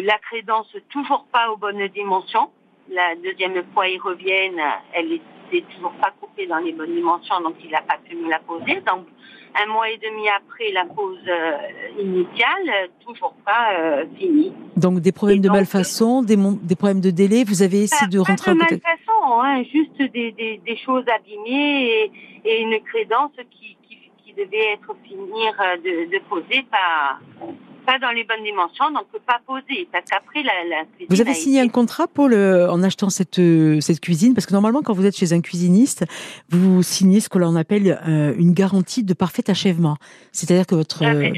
la 0.01 0.17
crédence 0.19 0.75
toujours 0.89 1.27
pas 1.31 1.51
aux 1.51 1.57
bonnes 1.57 1.87
dimensions. 1.89 2.49
La 2.89 3.15
deuxième 3.15 3.63
fois 3.73 3.87
ils 3.87 4.01
reviennent, 4.01 4.61
elle 4.93 5.13
est 5.13 5.21
toujours 5.59 5.91
pas 5.93 6.13
coupé 6.19 6.47
dans 6.47 6.57
les 6.57 6.71
bonnes 6.71 6.95
dimensions, 6.95 7.41
donc 7.41 7.55
il 7.63 7.71
n'a 7.71 7.81
pas 7.81 7.97
pu 8.07 8.15
me 8.15 8.29
la 8.29 8.39
poser. 8.39 8.81
Donc 8.87 9.05
un 9.53 9.65
mois 9.71 9.89
et 9.89 9.97
demi 9.97 10.29
après 10.29 10.71
la 10.71 10.85
pause 10.85 11.17
euh, 11.27 12.01
initiale, 12.01 12.89
toujours 13.05 13.33
pas 13.45 13.73
euh, 13.77 14.05
fini. 14.17 14.53
Donc 14.77 14.99
des 14.99 15.11
problèmes 15.11 15.41
de 15.41 15.49
malfaçon, 15.49 16.21
des, 16.21 16.37
des, 16.37 16.75
problèmes 16.75 17.01
de 17.01 17.11
délai, 17.11 17.43
vous 17.43 17.61
avez 17.61 17.83
essayé 17.83 18.09
de 18.09 18.19
rentrer 18.19 18.51
pas 18.51 18.53
de 18.53 18.59
malfaçon, 18.59 19.41
hein, 19.41 19.63
juste 19.63 20.11
des, 20.13 20.31
des, 20.31 20.77
choses 20.77 21.03
abîmées 21.13 22.11
et, 22.45 22.61
une 22.61 22.79
crédence 22.81 23.31
qui, 23.51 23.77
qui, 23.87 23.97
qui, 24.23 24.33
devait 24.33 24.73
être 24.73 24.95
finir 25.03 25.53
de, 25.83 26.09
de 26.09 26.19
poser 26.29 26.65
par 26.71 27.19
pas 27.91 27.99
dans 27.99 28.11
les 28.11 28.23
bonnes 28.23 28.43
dimensions, 28.43 28.89
donc 28.91 29.07
pas 29.25 29.39
posé. 29.45 29.87
Parce 29.91 30.05
qu'après, 30.09 30.43
la, 30.43 30.53
la 30.69 30.85
cuisine 30.85 31.07
Vous 31.09 31.21
avez 31.21 31.33
signé 31.33 31.59
un 31.59 31.67
contrat, 31.67 32.07
Paul, 32.07 32.33
en 32.33 32.81
achetant 32.83 33.09
cette, 33.09 33.39
euh, 33.39 33.81
cette 33.81 33.99
cuisine 33.99 34.33
Parce 34.33 34.45
que 34.45 34.53
normalement, 34.53 34.81
quand 34.81 34.93
vous 34.93 35.05
êtes 35.05 35.17
chez 35.17 35.33
un 35.33 35.41
cuisiniste, 35.41 36.05
vous 36.49 36.83
signez 36.83 37.19
ce 37.19 37.27
que 37.27 37.37
l'on 37.37 37.55
appelle 37.55 37.99
euh, 38.07 38.33
une 38.37 38.53
garantie 38.53 39.03
de 39.03 39.13
parfait 39.13 39.49
achèvement. 39.49 39.97
C'est-à-dire 40.31 40.65
que 40.65 40.75
votre... 40.75 41.03
Euh, 41.03 41.33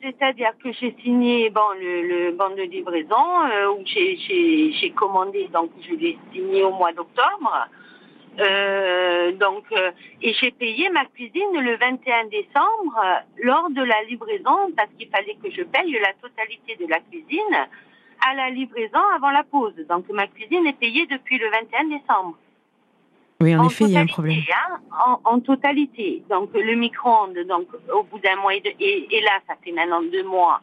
c'est-à-dire 0.00 0.52
que 0.62 0.72
j'ai 0.72 0.96
signé 1.02 1.50
bon, 1.50 1.60
le, 1.78 2.08
le 2.08 2.32
banc 2.32 2.50
de 2.50 2.62
livraison 2.62 3.26
où 3.74 3.84
j'ai 3.84 4.92
commandé, 4.96 5.48
donc 5.52 5.70
je 5.86 5.94
l'ai 5.96 6.16
signé 6.32 6.62
au 6.62 6.70
mois 6.70 6.92
d'octobre. 6.92 7.68
Euh, 8.38 9.32
donc, 9.32 9.64
euh, 9.72 9.90
et 10.22 10.32
j'ai 10.34 10.52
payé 10.52 10.88
ma 10.90 11.04
cuisine 11.06 11.52
le 11.54 11.76
21 11.76 12.26
décembre 12.26 13.00
euh, 13.04 13.14
lors 13.42 13.68
de 13.70 13.82
la 13.82 14.02
livraison 14.04 14.70
parce 14.76 14.90
qu'il 14.96 15.08
fallait 15.08 15.36
que 15.42 15.50
je 15.50 15.62
paye 15.62 15.98
la 16.00 16.12
totalité 16.22 16.76
de 16.76 16.88
la 16.88 17.00
cuisine 17.00 17.68
à 18.24 18.34
la 18.34 18.50
livraison 18.50 19.00
avant 19.16 19.30
la 19.30 19.42
pause. 19.42 19.74
Donc 19.88 20.08
ma 20.10 20.28
cuisine 20.28 20.66
est 20.66 20.78
payée 20.78 21.06
depuis 21.06 21.38
le 21.38 21.50
21 21.50 21.98
décembre. 21.98 22.38
Oui, 23.40 23.56
en, 23.56 23.66
effet, 23.66 23.84
il 23.84 23.90
y 23.90 23.96
a 23.96 24.00
un 24.00 24.06
problème. 24.06 24.38
Hein, 24.90 25.18
en, 25.24 25.40
totalité. 25.40 26.22
Donc 26.28 26.50
le 26.54 26.74
micro-ondes, 26.74 27.38
donc 27.48 27.68
au 27.92 28.02
bout 28.04 28.18
d'un 28.18 28.36
mois 28.36 28.54
et, 28.54 28.62
et, 28.80 29.20
là, 29.20 29.38
ça 29.46 29.54
fait 29.64 29.70
maintenant 29.70 30.02
deux 30.02 30.24
mois, 30.24 30.60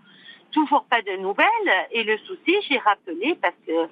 toujours 0.51 0.85
pas 0.89 1.01
de 1.01 1.17
nouvelles. 1.21 1.87
Et 1.91 2.03
le 2.03 2.17
souci, 2.19 2.55
j'ai 2.69 2.77
rappelé 2.79 3.37
parce 3.41 3.55
que 3.65 3.87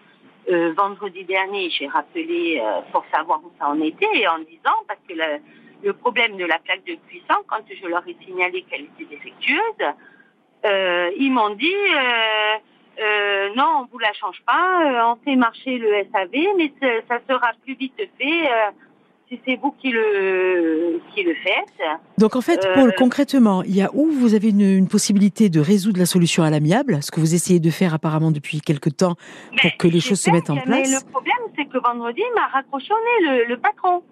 euh, 0.49 0.73
vendredi 0.75 1.23
dernier, 1.23 1.69
j'ai 1.69 1.87
rappelé 1.87 2.61
euh, 2.61 2.81
pour 2.91 3.05
savoir 3.13 3.39
où 3.43 3.51
ça 3.59 3.69
en 3.69 3.79
était, 3.81 4.27
en 4.27 4.39
disant 4.39 4.77
parce 4.87 4.99
que 5.07 5.13
le, 5.13 5.93
problème 5.93 6.37
de 6.37 6.45
la 6.45 6.59
plaque 6.59 6.83
de 6.85 6.95
cuisson, 7.07 7.35
quand 7.47 7.61
je 7.69 7.87
leur 7.87 8.07
ai 8.07 8.15
signalé 8.25 8.63
qu'elle 8.63 8.85
était 8.85 9.05
défectueuse, 9.05 9.93
euh, 10.65 11.11
ils 11.17 11.31
m'ont 11.31 11.51
dit 11.55 11.73
euh, 11.73 12.55
euh, 13.01 13.49
non, 13.55 13.81
on 13.81 13.85
vous 13.91 13.99
la 13.99 14.13
change 14.13 14.41
pas, 14.45 15.13
on 15.13 15.17
fait 15.23 15.35
marcher 15.35 15.77
le 15.77 16.05
SAV, 16.11 16.55
mais 16.57 16.71
ça 17.07 17.19
sera 17.27 17.51
plus 17.63 17.75
vite 17.75 17.97
fait 17.97 18.49
si 19.29 19.39
c'est 19.45 19.55
vous 19.57 19.71
qui 19.71 19.89
le 19.89 20.99
qui 21.13 21.23
le 21.23 21.33
faites. 21.35 21.89
Donc 22.17 22.35
en 22.35 22.41
fait, 22.41 22.67
Paul, 22.73 22.93
concrètement, 22.97 23.63
il 23.63 23.75
y 23.75 23.81
a 23.81 23.89
où 23.93 24.11
vous 24.11 24.33
avez 24.33 24.49
une, 24.49 24.87
possibilité 24.87 25.49
de 25.49 25.59
résoudre 25.59 25.99
la 25.99 26.05
solution 26.05 26.43
à 26.43 26.49
l'amiable, 26.49 27.01
ce 27.01 27.11
que 27.11 27.19
vous 27.19 27.33
essayez 27.33 27.59
de 27.59 27.69
faire 27.69 27.93
apparemment 27.93 28.31
depuis 28.31 28.61
quelque 28.61 28.89
temps 28.89 29.15
pour 29.61 29.71
que 29.77 29.87
les 29.87 29.99
choses 29.99 30.19
se 30.19 30.29
mettent 30.29 30.49
en 30.49 30.57
place. 30.57 30.89
Mais 30.89 30.95
le 30.95 31.11
problème, 31.11 31.33
c'est 31.55 31.65
que 31.65 31.77
vendredi, 31.79 32.21
il 32.21 32.35
m'a 32.35 32.47
raccroché 32.47 32.93
le, 33.21 33.45
le 33.47 33.57
patron. 33.57 34.03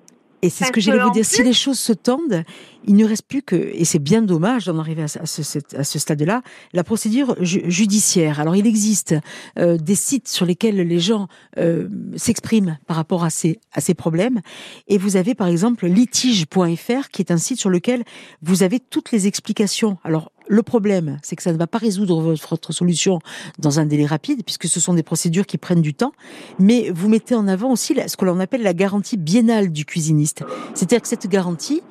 Et 0.42 0.50
c'est 0.50 0.66
ce 0.66 0.72
que 0.72 0.82
j'allais 0.82 1.04
vous 1.04 1.12
dire. 1.12 1.26
Si 1.26 1.44
les 1.44 1.54
choses 1.54 1.80
se 1.80 1.94
tendent, 1.94 2.44
il 2.86 2.96
ne 2.96 3.06
reste 3.06 3.26
plus 3.28 3.42
que, 3.42 3.56
et 3.56 3.86
c'est 3.86 4.00
bien 4.00 4.22
dommage 4.22 4.66
d'en 4.66 4.80
arriver 4.80 5.04
à 5.04 5.08
ce, 5.08 5.60
à 5.76 5.84
ce 5.84 6.00
stade-là, 6.00 6.42
la 6.74 6.84
procédure 6.84 7.36
judiciaire. 7.42 8.40
Alors 8.40 8.56
il 8.56 8.68
existe 8.68 9.16
euh, 9.60 9.78
des 9.78 9.96
sites 9.96 10.28
sur 10.28 10.46
lesquels 10.46 10.76
les 10.76 11.00
gens 11.00 11.28
euh, 11.58 11.88
s'expriment 12.16 12.78
par 12.88 12.98
rapport 12.98 13.24
à 13.24 13.30
ces, 13.30 13.60
à 13.74 13.82
ces 13.82 13.94
problèmes. 13.94 14.42
Et 14.88 14.98
vous 14.98 15.16
avez 15.16 15.36
par 15.36 15.48
exemple 15.48 15.88
litige.fr 15.88 17.10
qui 17.12 17.22
est 17.22 17.32
un 17.32 17.38
site 17.38 17.60
sur 17.60 17.70
lequel 17.70 18.04
vous 18.42 18.64
avez 18.64 18.80
toutes 18.80 19.12
les 19.12 19.28
explications. 19.28 19.98
Alors 20.04 20.32
le 20.48 20.64
problème, 20.64 21.18
c'est 21.24 21.38
que 21.38 21.44
ça 21.44 21.54
ne 21.54 21.58
va 21.58 21.68
pas 21.68 21.78
résoudre 21.78 22.20
votre 22.20 22.74
solution 22.74 23.20
dans 23.60 23.80
un 23.80 23.86
délai 23.86 24.06
rapide, 24.06 24.44
puisque 24.44 24.68
ce 24.68 24.82
sont 24.82 24.94
des 24.94 25.04
procédures 25.04 25.46
qui 25.46 25.58
prennent 25.58 25.82
du 25.82 25.94
temps. 25.94 26.12
Mais 26.60 26.90
vous 26.94 27.08
mettez 27.08 27.36
en 27.36 27.48
avant 27.48 27.72
aussi 27.72 27.96
ce 28.06 28.18
que 28.18 28.26
l'on 28.26 28.40
appelle 28.40 28.62
la 28.62 28.74
garantie 28.74 29.16
biennale 29.16 29.72
du 29.72 29.86
cuisiniste. 29.86 30.44
C'est-à-dire 30.74 31.02
que 31.02 31.08
cette 31.08 31.28
garantie, 31.28 31.82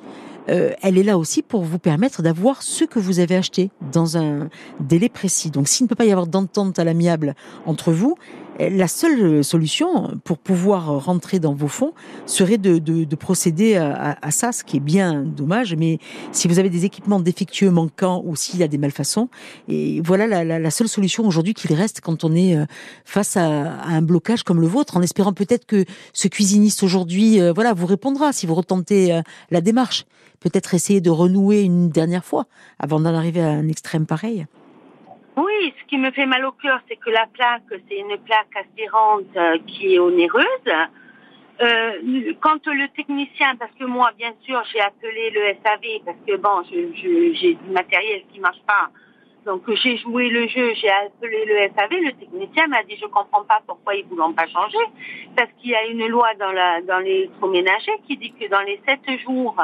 euh, 0.51 0.71
elle 0.81 0.97
est 0.97 1.03
là 1.03 1.17
aussi 1.17 1.41
pour 1.41 1.63
vous 1.63 1.79
permettre 1.79 2.21
d'avoir 2.21 2.61
ce 2.61 2.83
que 2.83 2.99
vous 2.99 3.19
avez 3.19 3.35
acheté 3.35 3.71
dans 3.91 4.17
un 4.17 4.49
délai 4.79 5.09
précis. 5.09 5.49
Donc 5.49 5.67
s'il 5.67 5.85
ne 5.85 5.89
peut 5.89 5.95
pas 5.95 6.05
y 6.05 6.11
avoir 6.11 6.27
d'entente 6.27 6.77
à 6.79 6.83
l'amiable 6.83 7.35
entre 7.65 7.91
vous, 7.91 8.17
la 8.59 8.87
seule 8.87 9.43
solution 9.43 10.19
pour 10.23 10.37
pouvoir 10.37 11.03
rentrer 11.05 11.39
dans 11.39 11.53
vos 11.53 11.67
fonds 11.67 11.93
serait 12.25 12.57
de, 12.57 13.15
procéder 13.15 13.75
à, 13.75 14.31
ça, 14.31 14.51
ce 14.51 14.63
qui 14.63 14.77
est 14.77 14.81
bien 14.81 15.23
dommage. 15.23 15.75
Mais 15.75 15.99
si 16.31 16.47
vous 16.47 16.59
avez 16.59 16.69
des 16.69 16.85
équipements 16.85 17.19
défectueux, 17.19 17.71
manquants 17.71 18.21
ou 18.25 18.35
s'il 18.35 18.59
y 18.59 18.63
a 18.63 18.67
des 18.67 18.77
malfaçons, 18.77 19.29
et 19.67 20.01
voilà 20.01 20.43
la, 20.43 20.71
seule 20.71 20.87
solution 20.87 21.25
aujourd'hui 21.25 21.53
qu'il 21.53 21.73
reste 21.73 22.01
quand 22.01 22.23
on 22.23 22.35
est 22.35 22.55
euh, 22.55 22.65
face 23.05 23.37
à, 23.37 23.41
un 23.41 24.01
blocage 24.01 24.43
comme 24.43 24.61
le 24.61 24.67
vôtre, 24.67 24.97
en 24.97 25.01
espérant 25.01 25.33
peut-être 25.33 25.65
que 25.65 25.85
ce 26.13 26.27
cuisiniste 26.27 26.83
aujourd'hui, 26.83 27.41
euh, 27.41 27.53
voilà, 27.53 27.73
vous 27.73 27.85
répondra 27.85 28.33
si 28.33 28.45
vous 28.45 28.55
retentez 28.55 29.13
euh, 29.13 29.21
la 29.49 29.61
démarche. 29.61 30.05
Peut-être 30.39 30.73
essayer 30.73 31.01
de 31.01 31.09
renouer 31.09 31.61
une 31.61 31.89
dernière 31.89 32.25
fois 32.25 32.47
avant 32.79 32.99
d'en 32.99 33.13
arriver 33.13 33.41
à 33.41 33.49
un 33.49 33.67
extrême 33.67 34.05
pareil. 34.05 34.47
Oui, 35.37 35.73
ce 35.79 35.87
qui 35.87 35.97
me 35.97 36.11
fait 36.11 36.25
mal 36.25 36.45
au 36.45 36.51
cœur, 36.51 36.79
c'est 36.87 36.97
que 36.97 37.09
la 37.09 37.25
plaque, 37.27 37.63
c'est 37.69 37.97
une 37.97 38.17
plaque 38.17 38.55
aspirante 38.55 39.35
euh, 39.37 39.57
qui 39.65 39.95
est 39.95 39.99
onéreuse. 39.99 40.45
Euh, 41.61 42.33
quand 42.41 42.65
le 42.65 42.87
technicien, 42.89 43.55
parce 43.55 43.71
que 43.79 43.85
moi, 43.85 44.11
bien 44.17 44.33
sûr, 44.41 44.61
j'ai 44.71 44.81
appelé 44.81 45.29
le 45.29 45.41
SAV 45.63 46.03
parce 46.05 46.17
que 46.27 46.35
bon, 46.37 46.63
j'ai 46.69 47.53
du 47.53 47.69
matériel 47.69 48.23
qui 48.33 48.39
marche 48.39 48.61
pas. 48.65 48.89
Donc 49.45 49.63
j'ai 49.73 49.97
joué 49.97 50.29
le 50.29 50.47
jeu, 50.47 50.73
j'ai 50.75 50.89
appelé 50.89 51.45
le 51.45 51.69
SAV, 51.75 51.99
le 52.03 52.11
technicien 52.13 52.67
m'a 52.67 52.83
dit 52.83 52.95
je 53.01 53.07
comprends 53.07 53.43
pas 53.43 53.61
pourquoi 53.65 53.95
ils 53.95 54.05
voulont 54.05 54.33
pas 54.33 54.47
changer, 54.47 54.77
parce 55.35 55.49
qu'il 55.57 55.71
y 55.71 55.75
a 55.75 55.85
une 55.85 56.05
loi 56.07 56.33
dans 56.39 56.51
la 56.51 56.81
dans 56.81 56.99
l'électroménager 56.99 57.91
qui 58.07 58.17
dit 58.17 58.33
que 58.33 58.47
dans 58.49 58.61
les 58.61 58.79
sept 58.87 59.19
jours, 59.21 59.55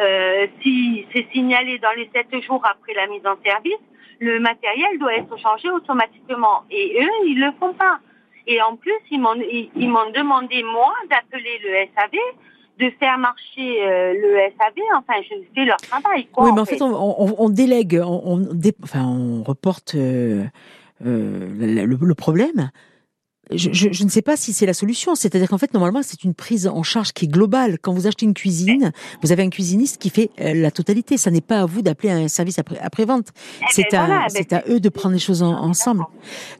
euh, 0.00 0.46
si 0.60 1.06
c'est 1.12 1.26
signalé 1.32 1.78
dans 1.78 1.92
les 1.96 2.10
sept 2.12 2.34
jours 2.42 2.62
après 2.64 2.94
la 2.94 3.06
mise 3.06 3.24
en 3.26 3.36
service, 3.44 3.78
le 4.18 4.40
matériel 4.40 4.98
doit 4.98 5.14
être 5.14 5.36
changé 5.38 5.70
automatiquement. 5.70 6.62
Et 6.70 6.98
eux, 7.00 7.26
ils 7.26 7.40
le 7.40 7.52
font 7.58 7.74
pas. 7.74 7.98
Et 8.46 8.62
en 8.62 8.76
plus, 8.76 8.94
ils 9.10 9.20
m'ont 9.20 9.34
ils, 9.34 9.88
m'ont 9.88 10.10
demandé 10.14 10.62
moi 10.62 10.94
d'appeler 11.10 11.58
le 11.64 11.86
SAV 11.94 12.18
de 12.78 12.90
faire 13.00 13.18
marcher 13.18 13.86
euh, 13.86 14.12
le 14.12 14.36
SAV, 14.58 14.82
enfin, 14.96 15.14
je 15.22 15.34
fais 15.54 15.64
leur 15.64 15.78
travail. 15.78 16.28
oui, 16.36 16.50
mais 16.54 16.60
en 16.60 16.64
fait, 16.64 16.82
on, 16.82 17.48
délègue, 17.48 18.00
on, 18.04 18.42
enfin, 18.82 19.04
on 19.04 19.42
reporte 19.42 19.94
euh, 19.94 20.44
euh, 21.04 21.48
le, 21.58 22.14
problème 22.14 22.70
je, 23.52 23.70
je, 23.72 24.04
ne 24.04 24.08
sais 24.08 24.22
pas 24.22 24.36
si 24.36 24.52
c'est 24.52 24.66
la 24.66 24.74
solution. 24.74 25.14
C'est-à-dire 25.14 25.48
qu'en 25.48 25.58
fait, 25.58 25.72
normalement, 25.72 26.02
c'est 26.02 26.24
une 26.24 26.34
prise 26.34 26.66
en 26.66 26.82
charge 26.82 27.12
qui 27.12 27.26
est 27.26 27.28
globale. 27.28 27.78
Quand 27.80 27.92
vous 27.92 28.06
achetez 28.06 28.26
une 28.26 28.34
cuisine, 28.34 28.92
vous 29.22 29.32
avez 29.32 29.42
un 29.42 29.50
cuisiniste 29.50 29.98
qui 29.98 30.10
fait 30.10 30.30
euh, 30.40 30.54
la 30.54 30.70
totalité. 30.70 31.16
Ça 31.16 31.30
n'est 31.30 31.40
pas 31.40 31.60
à 31.60 31.66
vous 31.66 31.82
d'appeler 31.82 32.10
un 32.10 32.28
service 32.28 32.58
après, 32.58 33.04
vente. 33.04 33.28
Eh 33.30 33.60
ben 33.60 33.66
c'est 33.70 33.94
à, 33.94 34.06
ben 34.06 34.22
c'est 34.28 34.52
à 34.52 34.64
eux 34.68 34.80
de 34.80 34.88
prendre 34.88 35.14
les 35.14 35.20
choses 35.20 35.42
ensemble. 35.42 36.04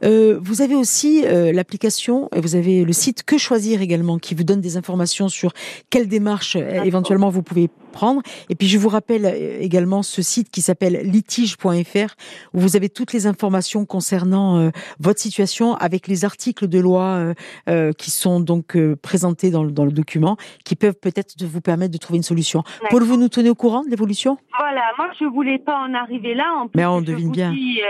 Euh, 0.04 0.38
vous 0.40 0.62
avez 0.62 0.74
aussi 0.74 1.24
euh, 1.24 1.52
l'application, 1.52 2.28
vous 2.36 2.54
avez 2.54 2.84
le 2.84 2.92
site 2.92 3.22
Que 3.24 3.38
choisir 3.38 3.80
également, 3.80 4.18
qui 4.18 4.34
vous 4.34 4.44
donne 4.44 4.60
des 4.60 4.76
informations 4.76 5.28
sur 5.28 5.52
quelles 5.90 6.08
démarches 6.08 6.56
euh, 6.56 6.82
éventuellement 6.84 7.30
vous 7.30 7.42
pouvez 7.42 7.68
prendre. 7.96 8.20
Et 8.50 8.54
puis 8.54 8.68
je 8.68 8.78
vous 8.78 8.90
rappelle 8.90 9.24
également 9.60 10.02
ce 10.02 10.20
site 10.20 10.50
qui 10.50 10.60
s'appelle 10.60 11.00
litige.fr 11.02 12.14
où 12.52 12.60
vous 12.60 12.76
avez 12.76 12.90
toutes 12.90 13.12
les 13.14 13.26
informations 13.26 13.86
concernant 13.86 14.70
votre 15.00 15.20
situation 15.20 15.74
avec 15.74 16.06
les 16.06 16.24
articles 16.24 16.68
de 16.68 16.78
loi 16.78 17.02
euh, 17.02 17.34
euh, 17.68 17.92
qui 17.92 18.10
sont 18.10 18.40
donc 18.40 18.76
euh, 18.76 18.96
présentés 18.96 19.50
dans, 19.50 19.64
dans, 19.64 19.84
le 19.84 19.92
document, 19.92 20.36
qui 20.64 20.76
peuvent 20.76 20.98
peut-être 21.00 21.34
vous 21.42 21.60
permettre 21.60 21.92
de 21.92 21.98
trouver 21.98 22.18
une 22.18 22.22
solution. 22.22 22.62
Paul, 22.90 23.02
vous 23.02 23.16
nous 23.16 23.28
tenez 23.28 23.50
au 23.50 23.54
courant 23.54 23.82
de 23.82 23.90
l'évolution? 23.90 24.36
Voilà, 24.58 24.82
moi 24.98 25.10
je 25.18 25.24
voulais 25.24 25.58
pas 25.58 25.78
en 25.78 25.94
arriver 25.94 26.34
là. 26.34 26.52
En 26.56 26.68
Mais 26.74 26.84
on 26.84 27.00
devine 27.00 27.30
bien. 27.30 27.52
Dis, 27.52 27.80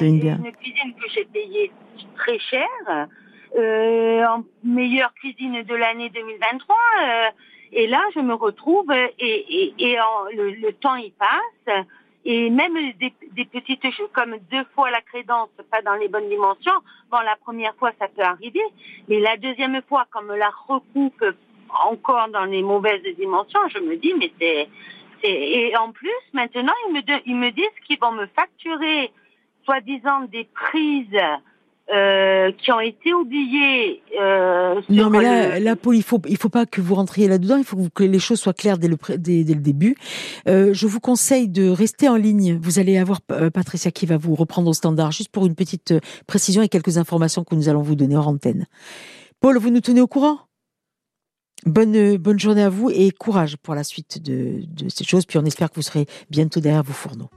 une 0.00 0.20
cuisine 0.20 0.94
que 0.94 1.08
j'ai 1.14 1.24
payée 1.32 1.72
très 2.16 2.38
cher, 2.38 2.68
en 3.56 4.44
meilleure 4.64 5.12
cuisine 5.14 5.62
de 5.62 5.74
l'année 5.74 6.10
2023. 6.10 6.76
Et 7.72 7.86
là, 7.86 8.02
je 8.14 8.20
me 8.20 8.34
retrouve 8.34 8.92
et, 8.92 9.74
et, 9.78 9.96
le, 10.32 10.50
le, 10.50 10.72
temps 10.72 10.96
il 10.96 11.12
passe 11.12 11.84
et 12.24 12.50
même 12.50 12.74
des, 12.98 13.12
des 13.32 13.44
petites 13.44 13.88
choses 13.92 14.10
comme 14.12 14.36
deux 14.50 14.64
fois 14.74 14.90
la 14.90 15.00
crédence, 15.00 15.48
pas 15.70 15.80
dans 15.82 15.94
les 15.94 16.08
bonnes 16.08 16.28
dimensions. 16.28 16.80
Bon, 17.10 17.20
la 17.20 17.36
première 17.36 17.74
fois, 17.76 17.92
ça 18.00 18.08
peut 18.08 18.22
arriver, 18.22 18.64
mais 19.08 19.20
la 19.20 19.36
deuxième 19.36 19.80
fois, 19.88 20.06
comme 20.10 20.34
la 20.34 20.50
recoupe 20.66 21.24
encore 21.84 22.28
dans 22.28 22.44
les 22.44 22.62
mauvaises 22.62 23.02
dimensions, 23.16 23.60
je 23.68 23.78
me 23.78 23.96
dis, 23.96 24.12
mais 24.14 24.32
c'est... 24.40 24.68
Et 25.22 25.74
en 25.76 25.92
plus, 25.92 26.10
maintenant, 26.34 26.74
ils 26.88 26.94
me, 26.94 27.00
ils 27.26 27.36
me 27.36 27.50
disent 27.50 27.66
qu'ils 27.86 27.98
vont 27.98 28.12
me 28.12 28.26
facturer, 28.26 29.10
soi-disant, 29.64 30.22
des 30.22 30.44
prises 30.44 31.18
euh, 31.94 32.50
qui 32.52 32.72
ont 32.72 32.80
été 32.80 33.14
oubliés. 33.14 34.02
Euh, 34.20 34.80
non, 34.88 35.08
mais 35.08 35.22
là, 35.22 35.60
là, 35.60 35.76
Paul, 35.76 35.96
il 35.96 36.02
faut, 36.02 36.20
il 36.28 36.36
faut 36.36 36.48
pas 36.48 36.66
que 36.66 36.80
vous 36.80 36.94
rentriez 36.94 37.28
là-dedans. 37.28 37.56
Il 37.58 37.64
faut 37.64 37.76
que 37.94 38.02
les 38.02 38.18
choses 38.18 38.40
soient 38.40 38.54
claires 38.54 38.78
dès 38.78 38.88
le, 38.88 38.96
dès, 39.18 39.44
le 39.44 39.60
début. 39.60 39.96
Euh, 40.48 40.74
je 40.74 40.86
vous 40.86 40.98
conseille 40.98 41.48
de 41.48 41.68
rester 41.68 42.08
en 42.08 42.16
ligne. 42.16 42.58
Vous 42.60 42.78
allez 42.78 42.98
avoir 42.98 43.20
euh, 43.30 43.50
Patricia 43.50 43.90
qui 43.90 44.06
va 44.06 44.16
vous 44.16 44.34
reprendre 44.34 44.68
au 44.68 44.72
standard, 44.72 45.12
juste 45.12 45.30
pour 45.30 45.46
une 45.46 45.54
petite 45.54 45.92
euh, 45.92 46.00
précision 46.26 46.62
et 46.62 46.68
quelques 46.68 46.98
informations 46.98 47.44
que 47.44 47.54
nous 47.54 47.68
allons 47.68 47.82
vous 47.82 47.94
donner 47.94 48.16
en 48.16 48.24
antenne. 48.24 48.66
Paul, 49.40 49.56
vous 49.58 49.70
nous 49.70 49.80
tenez 49.80 50.00
au 50.00 50.08
courant? 50.08 50.40
Bonne, 51.64 52.16
bonne 52.16 52.38
journée 52.38 52.62
à 52.62 52.68
vous 52.68 52.90
et 52.90 53.10
courage 53.12 53.56
pour 53.56 53.74
la 53.74 53.84
suite 53.84 54.22
de, 54.22 54.60
de 54.66 54.88
ces 54.88 55.04
choses. 55.04 55.24
Puis 55.24 55.38
on 55.38 55.44
espère 55.44 55.70
que 55.70 55.76
vous 55.76 55.82
serez 55.82 56.06
bientôt 56.30 56.60
derrière 56.60 56.82
vos 56.82 56.92
fourneaux. 56.92 57.30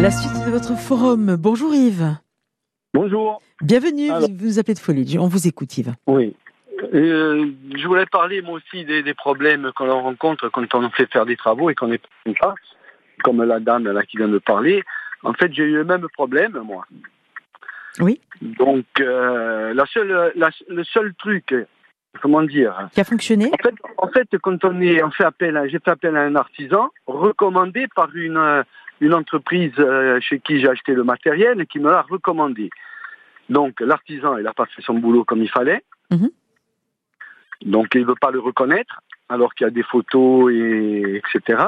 La 0.00 0.10
suite 0.10 0.44
de 0.44 0.50
votre 0.50 0.76
forum. 0.78 1.36
Bonjour 1.36 1.74
Yves. 1.74 2.16
Bonjour. 2.94 3.40
Bienvenue, 3.62 4.08
vous 4.08 4.46
nous 4.46 4.58
appelez 4.58 4.74
de 4.74 4.78
Folie. 4.78 5.18
On 5.18 5.28
vous 5.28 5.46
écoute 5.46 5.76
Yves. 5.78 5.94
Oui. 6.06 6.36
Euh, 6.94 7.46
je 7.74 7.86
voulais 7.86 8.06
parler 8.06 8.42
moi 8.42 8.58
aussi 8.58 8.84
des, 8.84 9.14
problèmes 9.14 9.72
qu'on 9.74 9.88
rencontre 9.88 10.48
quand 10.50 10.74
on 10.74 10.90
fait 10.90 11.10
faire 11.10 11.26
des 11.26 11.36
travaux 11.36 11.70
et 11.70 11.74
qu'on 11.74 11.90
est 11.92 12.02
pas, 12.38 12.54
comme 13.24 13.42
la 13.42 13.60
dame 13.60 13.84
là 13.84 14.02
qui 14.02 14.16
vient 14.18 14.28
de 14.28 14.38
parler. 14.38 14.82
En 15.22 15.32
fait, 15.32 15.52
j'ai 15.52 15.64
eu 15.64 15.74
le 15.74 15.84
même 15.84 16.06
problème 16.14 16.60
moi. 16.64 16.84
Oui. 17.98 18.20
Donc 18.42 18.84
euh, 19.00 19.72
la 19.74 19.86
seule, 19.86 20.32
le 20.68 20.84
seul 20.84 21.14
truc 21.14 21.54
comment 22.20 22.42
dire 22.42 22.88
Qui 22.92 23.00
a 23.00 23.04
fonctionné 23.04 23.46
en 23.52 23.62
fait, 23.62 23.74
en 23.98 24.08
fait, 24.08 24.38
quand 24.38 24.64
on 24.64 24.80
est, 24.80 25.02
on 25.02 25.10
fait 25.10 25.24
appel, 25.24 25.60
j'ai 25.70 25.78
fait 25.78 25.90
appel 25.90 26.16
à 26.16 26.22
un 26.22 26.36
artisan 26.36 26.90
recommandé 27.06 27.86
par 27.94 28.08
une 28.14 28.64
une 29.00 29.14
entreprise 29.14 29.72
euh, 29.78 30.18
chez 30.20 30.40
qui 30.40 30.60
j'ai 30.60 30.68
acheté 30.68 30.94
le 30.94 31.04
matériel 31.04 31.60
et 31.60 31.66
qui 31.66 31.78
me 31.78 31.90
l'a 31.90 32.02
recommandé. 32.02 32.70
Donc 33.48 33.80
l'artisan, 33.80 34.38
il 34.38 34.44
n'a 34.44 34.52
pas 34.52 34.66
fait 34.66 34.82
son 34.82 34.94
boulot 34.94 35.24
comme 35.24 35.42
il 35.42 35.50
fallait. 35.50 35.84
Mhm. 36.10 36.30
Donc 37.62 37.88
il 37.94 38.02
ne 38.02 38.06
veut 38.06 38.16
pas 38.20 38.30
le 38.30 38.40
reconnaître, 38.40 39.00
alors 39.28 39.54
qu'il 39.54 39.66
y 39.66 39.68
a 39.68 39.70
des 39.70 39.82
photos, 39.82 40.52
et, 40.52 41.22
etc. 41.34 41.62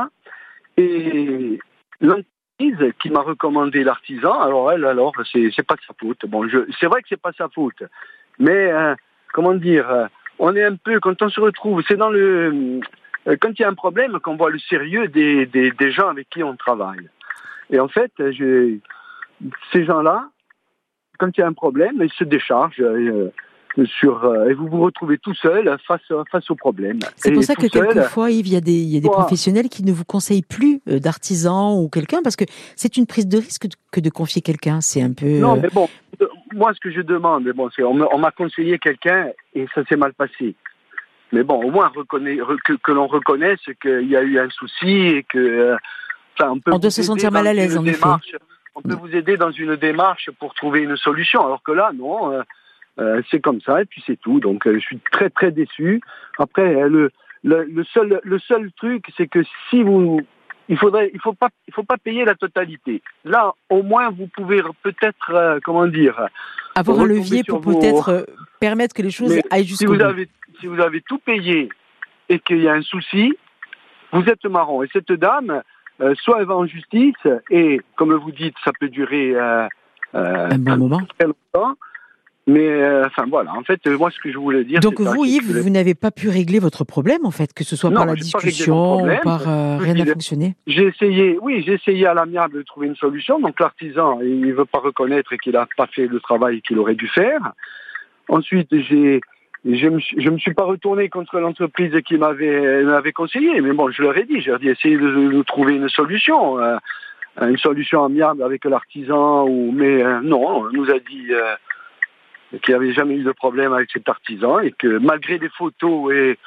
Et 0.76 1.58
l'entreprise 2.00 2.92
qui 3.00 3.10
m'a 3.10 3.20
recommandé 3.20 3.84
l'artisan, 3.84 4.40
alors 4.40 4.72
elle, 4.72 4.84
alors, 4.84 5.12
c'est, 5.32 5.66
pas 5.66 5.76
sa 5.86 5.94
faute. 5.98 6.26
Bon, 6.26 6.46
c'est 6.80 6.86
vrai 6.86 7.02
que 7.02 7.08
c'est 7.08 7.20
pas 7.20 7.32
sa 7.32 7.48
faute. 7.48 7.82
Mais, 8.38 8.70
euh, 8.70 8.94
comment 9.32 9.54
dire, 9.54 9.88
euh, 9.90 10.06
on 10.38 10.54
est 10.56 10.64
un 10.64 10.76
peu, 10.76 11.00
quand 11.00 11.20
on 11.22 11.28
se 11.28 11.40
retrouve, 11.40 11.82
c'est 11.86 11.96
dans 11.96 12.10
le, 12.10 12.80
euh, 13.26 13.36
quand 13.40 13.50
il 13.58 13.62
y 13.62 13.64
a 13.64 13.68
un 13.68 13.74
problème, 13.74 14.18
qu'on 14.20 14.36
voit 14.36 14.50
le 14.50 14.58
sérieux 14.58 15.08
des, 15.08 15.46
des, 15.46 15.70
des 15.70 15.90
gens 15.90 16.08
avec 16.08 16.28
qui 16.30 16.42
on 16.42 16.56
travaille. 16.56 17.08
Et 17.70 17.78
en 17.80 17.88
fait, 17.88 18.12
je, 18.18 18.76
ces 19.72 19.84
gens-là, 19.84 20.28
quand 21.18 21.36
il 21.36 21.40
y 21.40 21.44
a 21.44 21.46
un 21.46 21.52
problème, 21.52 21.96
ils 22.00 22.12
se 22.12 22.24
déchargent. 22.24 22.80
euh, 22.80 23.30
sur, 24.00 24.24
euh, 24.24 24.48
et 24.48 24.54
vous 24.54 24.66
vous 24.66 24.80
retrouvez 24.80 25.18
tout 25.18 25.34
seul 25.34 25.76
face, 25.86 26.00
face 26.32 26.50
au 26.50 26.56
problème. 26.56 26.98
C'est 27.16 27.28
Et 27.28 27.32
pour 27.32 27.44
ça 27.44 27.54
que 27.54 27.68
seul, 27.68 27.70
quelquefois, 27.70 28.30
Yves, 28.30 28.48
il 28.48 28.52
y 28.54 28.56
a 28.56 28.60
des, 28.60 28.72
y 28.72 28.96
a 28.96 29.00
des 29.00 29.06
Voilà. 29.06 29.20
professionnels 29.22 29.68
qui 29.68 29.84
ne 29.84 29.92
vous 29.92 30.04
conseillent 30.04 30.42
plus 30.42 30.80
euh, 30.88 30.98
d'artisan 30.98 31.80
ou 31.80 31.88
quelqu'un 31.88 32.20
parce 32.24 32.34
que 32.34 32.44
c'est 32.74 32.96
une 32.96 33.06
prise 33.06 33.28
de 33.28 33.38
risque 33.38 33.66
que 33.92 34.00
de 34.00 34.10
confier 34.10 34.42
quelqu'un. 34.42 34.80
C'est 34.80 35.00
un 35.02 35.12
peu. 35.12 35.38
Non, 35.38 35.54
mais 35.60 35.68
bon, 35.72 35.88
moi, 36.54 36.72
ce 36.74 36.80
que 36.80 36.90
je 36.90 37.00
demande, 37.00 37.44
bon, 37.52 37.68
c'est 37.74 37.82
on 37.82 37.94
m'a 37.94 38.06
on 38.12 38.18
m'a 38.18 38.30
conseillé 38.30 38.78
quelqu'un 38.78 39.28
et 39.54 39.66
ça 39.74 39.84
s'est 39.84 39.96
mal 39.96 40.12
passé. 40.14 40.54
Mais 41.32 41.42
bon, 41.42 41.62
au 41.62 41.70
moins 41.70 41.88
reconnaît, 41.88 42.38
que, 42.64 42.72
que 42.74 42.92
l'on 42.92 43.06
reconnaisse 43.06 43.60
qu'il 43.82 44.08
y 44.08 44.16
a 44.16 44.22
eu 44.22 44.38
un 44.38 44.48
souci 44.50 44.88
et 45.08 45.22
que, 45.24 45.38
euh, 45.38 45.76
enfin, 46.38 46.50
on 46.52 46.58
peut. 46.60 46.72
On 46.72 46.78
doit 46.78 46.88
vous 46.88 46.94
se 46.94 47.02
sentir 47.02 47.30
mal 47.30 47.46
à 47.46 47.52
l'aise, 47.52 47.74
une 47.74 47.80
en 47.80 47.84
effet. 47.84 47.98
démarche. 48.00 48.32
On 48.74 48.80
peut 48.82 48.94
Mm. 48.94 48.98
vous 49.00 49.14
aider 49.16 49.36
dans 49.36 49.50
une 49.50 49.76
démarche 49.76 50.30
pour 50.38 50.54
trouver 50.54 50.80
une 50.82 50.96
solution, 50.96 51.44
alors 51.44 51.62
que 51.62 51.72
là, 51.72 51.90
non. 51.94 52.32
euh, 52.32 52.42
euh, 53.00 53.22
c'est 53.30 53.40
comme 53.40 53.60
ça 53.60 53.80
et 53.82 53.84
puis 53.84 54.02
c'est 54.06 54.18
tout. 54.20 54.40
Donc, 54.40 54.66
euh, 54.66 54.74
je 54.74 54.80
suis 54.80 54.98
très 55.12 55.30
très 55.30 55.50
déçu. 55.52 56.00
Après, 56.38 56.88
le, 56.88 57.10
le, 57.44 57.64
le 57.64 57.84
seul 57.84 58.20
le 58.24 58.38
seul 58.38 58.72
truc, 58.72 59.04
c'est 59.16 59.26
que 59.28 59.40
si 59.70 59.82
vous 59.82 60.20
il 60.68 60.76
faudrait, 60.76 61.10
il 61.14 61.20
faut 61.20 61.32
pas, 61.32 61.48
il 61.66 61.74
faut 61.74 61.82
pas 61.82 61.96
payer 61.96 62.24
la 62.24 62.34
totalité. 62.34 63.02
Là, 63.24 63.52
au 63.70 63.82
moins, 63.82 64.10
vous 64.10 64.26
pouvez 64.28 64.62
peut-être, 64.82 65.30
euh, 65.34 65.58
comment 65.64 65.86
dire, 65.86 66.28
avoir 66.74 67.00
un 67.00 67.06
levier 67.06 67.42
pour 67.44 67.60
vos- 67.60 67.78
peut-être 67.78 68.08
euh, 68.10 68.22
permettre 68.60 68.94
que 68.94 69.02
les 69.02 69.10
choses 69.10 69.34
Mais 69.34 69.42
aillent 69.50 69.62
si 69.64 69.70
jusqu'au 69.70 69.92
vous 69.92 69.98
bout. 69.98 70.04
avez, 70.04 70.28
si 70.60 70.66
vous 70.66 70.80
avez 70.80 71.00
tout 71.02 71.18
payé 71.18 71.68
et 72.28 72.38
qu'il 72.38 72.60
y 72.62 72.68
a 72.68 72.74
un 72.74 72.82
souci, 72.82 73.34
vous 74.12 74.22
êtes 74.28 74.44
marron. 74.44 74.82
Et 74.82 74.88
cette 74.92 75.12
dame, 75.12 75.62
euh, 76.00 76.14
soit 76.16 76.38
elle 76.40 76.46
va 76.46 76.56
en 76.56 76.66
justice 76.66 77.16
et, 77.50 77.80
comme 77.96 78.14
vous 78.14 78.30
dites, 78.32 78.54
ça 78.64 78.70
peut 78.78 78.88
durer 78.88 79.34
euh, 79.34 79.66
euh, 80.14 80.48
Un 80.50 80.58
bon 80.58 80.76
moment. 80.76 81.00
très 81.18 81.26
longtemps. 81.28 81.74
Mais 82.50 82.66
euh, 82.66 83.04
enfin 83.04 83.26
voilà, 83.28 83.52
en 83.54 83.62
fait, 83.62 83.78
euh, 83.86 83.98
moi 83.98 84.10
ce 84.10 84.18
que 84.20 84.32
je 84.32 84.38
voulais 84.38 84.64
dire. 84.64 84.80
Donc 84.80 84.98
vous, 85.00 85.24
Yves, 85.26 85.58
vous 85.60 85.68
n'avez 85.68 85.94
pas 85.94 86.10
pu 86.10 86.30
régler 86.30 86.58
votre 86.58 86.82
problème 86.82 87.24
en 87.24 87.30
fait, 87.30 87.52
que 87.52 87.62
ce 87.62 87.76
soit 87.76 87.90
Non, 87.90 87.96
par 87.96 88.06
la 88.06 88.14
j'ai 88.14 88.22
discussion 88.22 89.02
ou 89.02 89.08
par 89.22 89.46
euh, 89.46 89.76
rien 89.76 89.92
n'a 89.92 90.06
fonctionné. 90.06 90.56
J'ai 90.66 90.84
essayé, 90.86 91.38
oui, 91.42 91.62
j'ai 91.66 91.74
essayé 91.74 92.06
à 92.06 92.14
l'amiable 92.14 92.56
de 92.56 92.62
trouver 92.62 92.86
une 92.86 92.96
solution. 92.96 93.38
Donc 93.38 93.60
l'artisan, 93.60 94.20
il 94.22 94.54
veut 94.54 94.64
pas 94.64 94.78
reconnaître 94.78 95.36
qu'il 95.36 95.52
n'a 95.52 95.68
pas 95.76 95.86
fait 95.88 96.06
le 96.06 96.20
travail 96.20 96.62
qu'il 96.62 96.78
aurait 96.78 96.94
dû 96.94 97.06
faire. 97.08 97.52
Ensuite, 98.28 98.68
j'ai, 98.88 99.20
je 99.66 99.88
me, 99.88 100.00
suis- 100.00 100.18
je 100.22 100.30
me 100.30 100.38
suis 100.38 100.54
pas 100.54 100.64
retourné 100.64 101.10
contre 101.10 101.38
l'entreprise 101.40 101.92
qui 102.06 102.16
m'avait, 102.16 102.82
m'avait 102.82 103.12
conseillé. 103.12 103.60
Mais 103.60 103.72
bon, 103.72 103.90
je 103.90 104.02
leur 104.02 104.16
ai 104.16 104.24
dit, 104.24 104.40
je 104.40 104.50
leur 104.52 104.56
ai 104.56 104.62
dit, 104.62 104.68
essayez 104.70 104.96
de, 104.96 105.06
de 105.32 105.42
trouver 105.42 105.74
une 105.74 105.88
solution, 105.90 106.58
euh, 106.60 106.76
une 107.42 107.58
solution 107.58 108.04
amiable 108.06 108.42
avec 108.42 108.64
l'artisan. 108.64 109.46
Ou, 109.46 109.70
mais 109.70 110.02
non, 110.22 110.62
on 110.64 110.72
nous 110.72 110.88
a 110.90 110.98
dit 110.98 111.26
euh, 111.30 111.54
qu'il 112.62 112.74
n'y 112.74 112.74
avait 112.74 112.92
jamais 112.92 113.14
eu 113.16 113.22
de 113.24 113.32
problème 113.32 113.72
avec 113.72 113.90
cet 113.92 114.08
artisan 114.08 114.58
et 114.60 114.72
que 114.72 114.98
malgré 114.98 115.38
les 115.38 115.48
photos 115.50 116.12
et 116.14 116.38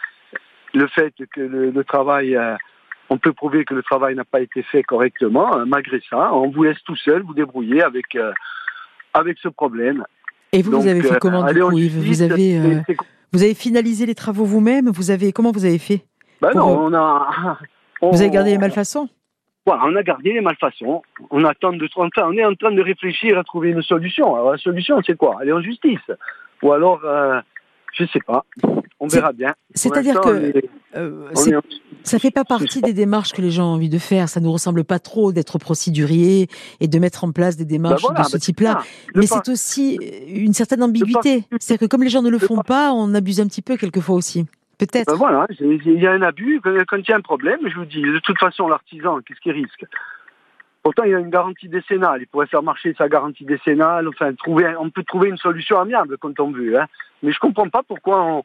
le 0.74 0.88
fait 0.88 1.14
que 1.34 1.42
le, 1.42 1.72
le 1.72 1.84
travail 1.84 2.36
euh, 2.36 2.56
on 3.10 3.18
peut 3.18 3.34
prouver 3.34 3.66
que 3.66 3.74
le 3.74 3.84
travail 3.84 4.16
n'a 4.16 4.24
pas 4.24 4.40
été 4.40 4.64
fait 4.64 4.84
correctement. 4.84 5.58
Euh, 5.58 5.66
Malgré 5.66 6.02
ça, 6.10 6.34
on 6.34 6.50
vous 6.50 6.64
laisse 6.64 6.82
tout 6.86 6.96
seul 6.96 7.22
vous 7.24 7.34
débrouiller 7.34 7.84
avec 7.84 8.16
euh, 8.16 8.32
avec 9.14 9.38
ce 9.40 9.50
problème. 9.50 10.06
Et 10.54 10.62
vous, 10.62 10.72
Donc, 10.72 10.84
vous 10.84 10.88
avez 10.88 11.02
fait 11.02 11.16
euh, 11.16 11.20
comment 11.20 11.44
du 11.44 11.60
coup, 11.60 11.78
Yves? 11.78 12.00
Vous 12.00 12.22
avez, 12.22 12.58
euh, 12.58 12.82
vous 13.34 13.44
avez 13.44 13.54
finalisé 13.54 14.06
les 14.06 14.16
travaux 14.16 14.46
vous-même? 14.46 14.90
Vous 14.90 15.12
avez 15.12 15.34
comment 15.34 15.52
vous 15.52 15.66
avez 15.66 15.78
fait? 15.78 16.06
Ben 16.42 16.52
non, 16.56 16.86
on 16.86 16.94
a. 16.94 17.58
on- 18.02 18.12
Vous 18.12 18.22
avez 18.22 18.32
gardé 18.32 18.52
les 18.52 18.58
malfaçons? 18.58 19.10
Voilà, 19.66 19.84
on 19.86 19.96
a 19.96 20.04
gardé 20.04 20.34
les 20.34 20.42
malfaçons. 20.42 21.02
On 21.30 21.44
attend 21.46 21.74
de 21.74 21.88
enfin, 21.96 22.10
on 22.28 22.34
est 22.34 22.44
en 22.46 22.56
train 22.56 22.72
de 22.72 22.82
réfléchir 22.82 23.38
à 23.38 23.44
trouver 23.44 23.70
une 23.70 23.82
solution. 23.84 24.34
Alors 24.36 24.52
la 24.54 24.58
solution, 24.58 25.00
c'est 25.06 25.16
quoi? 25.16 25.38
Aller 25.40 25.52
en 25.52 25.62
justice, 25.62 26.00
ou 26.64 26.72
alors, 26.74 27.02
euh, 27.06 27.40
je 27.94 28.06
sais 28.06 28.20
pas. 28.26 28.44
On 29.00 29.08
verra 29.08 29.34
bien. 29.34 29.54
C'est-à-dire 29.74 30.22
que 30.22 30.58
est- 30.58 30.70
euh, 30.96 31.28
on 31.32 31.36
c'est- 31.36 31.52
est 31.52 31.56
en- 31.56 31.62
ça 32.04 32.20
fait 32.20 32.30
pas 32.32 32.44
partie 32.44 32.82
des 32.82 32.94
démarches 32.94 33.32
que 33.34 33.42
les 33.42 33.50
gens 33.52 33.66
ont 33.72 33.74
envie 33.76 33.90
de 33.90 33.98
faire. 33.98 34.30
Ça 34.30 34.40
nous 34.40 34.52
ressemble 34.52 34.84
pas 34.84 35.00
trop 35.00 35.32
d'être 35.32 35.58
procédurier 35.58 36.48
et 36.80 36.88
de 36.88 37.00
mettre 37.00 37.24
en 37.24 37.32
place 37.32 37.56
des 37.58 37.66
Ben 37.66 37.70
démarches 37.72 38.02
voilà, 38.04 38.22
de 38.22 38.26
ce 38.28 38.32
ben 38.34 38.40
type-là. 38.40 38.72
ça. 38.74 38.84
Le 39.16 39.22
Mais 39.22 39.28
c'est 39.28 39.50
aussi 39.50 39.98
une 40.28 40.54
certaine 40.54 40.84
ambiguïté. 40.84 41.44
C'est-à-dire 41.60 41.80
que 41.88 41.90
comme 41.90 42.04
les 42.04 42.10
gens 42.10 42.22
ne 42.22 42.30
le 42.30 42.38
Le 42.38 42.48
font 42.48 42.58
pas, 42.62 42.94
on 42.94 43.14
abuse 43.16 43.40
un 43.42 43.48
petit 43.48 43.62
peu 43.64 43.76
quelquefois 43.78 44.16
aussi. 44.16 44.46
Ben 45.08 45.16
voilà, 45.16 45.48
il 45.60 46.00
y 46.00 46.08
a 46.08 46.12
un 46.12 46.22
abus. 46.22 46.60
Quand 46.62 46.98
il 46.98 47.10
y 47.10 47.12
a 47.12 47.16
un 47.16 47.22
problème, 47.22 47.60
je 47.66 47.76
vous 47.76 47.86
dis, 47.86 48.02
de 48.02 48.20
toute 48.20 48.40
façon, 48.40 48.68
l'artisan, 48.68 49.20
qu'est-ce 49.22 49.40
qu'il 49.40 49.52
risque? 49.52 49.86
Pourtant, 50.84 51.04
il 51.04 51.12
y 51.12 51.16
a 51.16 51.20
une 51.20 51.30
garantie 51.30 51.70
décennale. 51.70 52.22
Il 52.22 52.28
pourrait 52.28 52.48
faire 52.48 52.64
marcher 52.64 52.96
sa 52.98 53.08
garantie 53.08 53.46
décennale. 53.46 54.08
Enfin, 54.08 54.34
trouver, 54.34 54.74
on 54.80 54.90
peut 54.90 55.04
trouver 55.04 55.30
une 55.30 55.38
solution 55.38 55.80
amiable 55.80 56.18
quand 56.18 56.40
on 56.40 56.52
veut. 56.52 56.80
Hein. 56.80 56.88
Mais 57.22 57.32
je 57.32 57.40
comprends 57.40 57.70
pas 57.70 57.84
pourquoi 57.84 58.42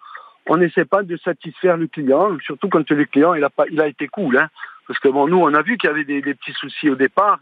on 0.48 0.56
n'essaie 0.58 0.84
pas 0.84 1.02
de 1.02 1.16
satisfaire 1.16 1.76
le 1.76 1.86
client, 1.86 2.36
surtout 2.44 2.68
quand 2.68 2.88
le 2.88 3.04
client 3.06 3.34
il 3.34 3.42
a 3.42 3.50
pas, 3.50 3.64
il 3.70 3.80
a 3.80 3.88
été 3.88 4.06
cool. 4.06 4.36
Hein. 4.36 4.48
Parce 4.86 5.00
que 5.00 5.08
bon, 5.08 5.26
nous, 5.26 5.38
on 5.38 5.54
a 5.54 5.62
vu 5.62 5.78
qu'il 5.78 5.88
y 5.88 5.92
avait 5.92 6.04
des 6.04 6.34
petits 6.34 6.52
soucis 6.52 6.90
au 6.90 6.94
départ. 6.94 7.40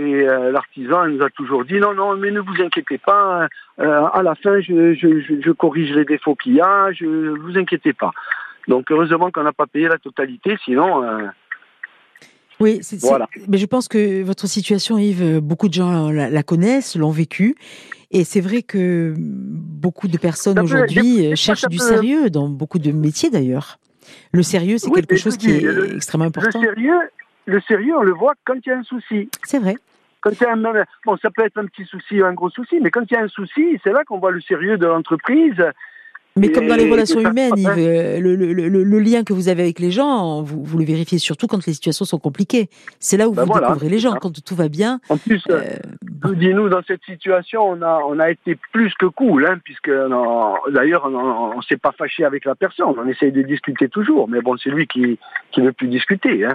Et 0.00 0.26
euh, 0.26 0.50
l'artisan 0.50 1.06
nous 1.08 1.22
a 1.22 1.28
toujours 1.28 1.64
dit 1.66 1.74
non, 1.78 1.92
non, 1.92 2.16
mais 2.16 2.30
ne 2.30 2.40
vous 2.40 2.54
inquiétez 2.60 2.96
pas. 2.96 3.48
euh, 3.80 4.06
à 4.14 4.22
la 4.22 4.34
fin, 4.34 4.58
je, 4.60 4.94
je, 4.94 5.20
je, 5.20 5.34
je 5.44 5.50
corrige 5.50 5.92
les 5.92 6.06
défauts 6.06 6.34
qu'il 6.34 6.54
y 6.54 6.60
a. 6.62 6.90
Je 6.92 7.04
vous 7.04 7.58
inquiétez 7.58 7.92
pas. 7.92 8.12
Donc 8.66 8.90
heureusement 8.90 9.30
qu'on 9.30 9.42
n'a 9.42 9.52
pas 9.52 9.66
payé 9.66 9.88
la 9.88 9.98
totalité, 9.98 10.56
sinon. 10.64 11.04
euh, 11.04 11.26
Oui, 12.60 12.78
c'est, 12.82 12.98
c'est- 12.98 13.06
Voilà. 13.06 13.28
mais 13.48 13.58
je 13.58 13.66
pense 13.66 13.88
que 13.88 14.22
votre 14.22 14.46
situation, 14.46 14.96
Yves, 14.96 15.22
euh, 15.22 15.40
beaucoup 15.40 15.68
de 15.68 15.74
gens 15.74 16.10
la, 16.10 16.30
la 16.30 16.42
connaissent, 16.42 16.96
l'ont 16.96 17.10
vécue. 17.10 17.54
Et 18.10 18.24
c'est 18.24 18.40
vrai 18.40 18.62
que 18.62 19.14
beaucoup 19.18 20.08
de 20.08 20.16
personnes 20.18 20.56
Ça 20.56 20.62
aujourd'hui 20.62 21.26
euh, 21.26 21.36
cherchent 21.36 21.68
du 21.68 21.76
peut- 21.78 21.82
sérieux 21.84 22.30
dans 22.30 22.48
beaucoup 22.48 22.78
de 22.78 22.90
métiers 22.90 23.30
d'ailleurs. 23.30 23.78
Le 24.32 24.42
sérieux, 24.42 24.78
c'est 24.78 24.88
Oui, 24.88 24.94
quelque 25.02 25.16
chose 25.16 25.36
qui 25.36 25.50
est 25.50 25.60
le- 25.60 25.94
extrêmement 25.96 26.24
le 26.24 26.28
important. 26.30 26.60
sérieux, 26.60 26.98
le 27.46 27.60
sérieux, 27.68 27.94
on 27.96 28.02
le 28.02 28.12
voit 28.12 28.34
quand 28.44 28.54
il 28.64 28.68
y 28.68 28.72
a 28.72 28.78
un 28.78 28.82
souci. 28.82 29.28
C'est 29.44 29.58
vrai. 29.58 29.76
Quand 30.20 30.30
il 30.30 30.42
y 30.42 30.46
a 30.46 30.52
un, 30.52 30.84
bon, 31.06 31.16
ça 31.22 31.30
peut 31.30 31.44
être 31.44 31.58
un 31.58 31.66
petit 31.66 31.84
souci 31.84 32.20
ou 32.20 32.24
un 32.26 32.34
gros 32.34 32.50
souci, 32.50 32.78
mais 32.82 32.90
quand 32.90 33.02
il 33.10 33.14
y 33.14 33.16
a 33.16 33.22
un 33.22 33.28
souci, 33.28 33.78
c'est 33.82 33.92
là 33.92 34.04
qu'on 34.04 34.18
voit 34.18 34.30
le 34.32 34.40
sérieux 34.40 34.76
de 34.78 34.86
l'entreprise. 34.86 35.62
Mais 36.36 36.46
Et- 36.46 36.52
comme 36.52 36.68
dans 36.68 36.76
les 36.76 36.88
relations 36.88 37.18
humaines, 37.20 37.54
Yves, 37.56 37.68
euh, 37.76 38.20
le, 38.20 38.36
le- 38.36 38.52
le- 38.52 38.84
le 38.84 38.98
lien 39.00 39.24
que 39.24 39.32
vous 39.32 39.48
avez 39.48 39.62
avec 39.62 39.80
les 39.80 39.90
gens, 39.90 40.42
vous, 40.42 40.62
vous 40.62 40.78
le 40.78 40.84
vérifiez 40.84 41.18
surtout 41.18 41.48
quand 41.48 41.66
les 41.66 41.72
situations 41.72 42.04
sont 42.04 42.20
compliquées. 42.20 42.68
C'est 43.00 43.16
là 43.16 43.28
où 43.28 43.32
Ben 43.34 43.42
vous 43.42 43.48
voilà, 43.50 43.66
découvrez 43.66 43.88
les 43.88 43.98
gens. 43.98 44.12
ça. 44.12 44.18
Quand 44.20 44.30
tout 44.44 44.54
va 44.54 44.68
bien, 44.68 45.00
En 45.08 45.16
plus, 45.18 45.42
euh, 45.50 45.60
je 46.22 46.28
vous 46.28 46.36
dis, 46.36 46.54
nous, 46.54 46.68
dans 46.68 46.82
cette 46.86 47.02
situation, 47.04 47.62
on 47.68 47.82
a, 47.82 48.00
on 48.06 48.20
a 48.20 48.30
été 48.30 48.56
plus 48.72 48.94
que 48.94 49.06
cool, 49.06 49.44
hein, 49.44 49.58
puisque 49.64 49.88
a- 49.88 50.54
d'ailleurs, 50.70 51.06
on 51.06 51.56
ne 51.56 51.62
s'est 51.62 51.76
pas 51.78 51.90
fâché 51.98 52.24
avec 52.24 52.44
la 52.44 52.54
personne. 52.54 52.94
On 52.96 53.08
essaye 53.08 53.32
de 53.32 53.42
discuter 53.42 53.88
toujours, 53.88 54.28
mais 54.28 54.40
bon, 54.40 54.56
c'est 54.56 54.70
lui 54.70 54.86
qui 54.86 55.18
qui 55.50 55.60
veut 55.62 55.72
plus 55.72 55.88
discuter. 55.88 56.44
Hein. 56.46 56.54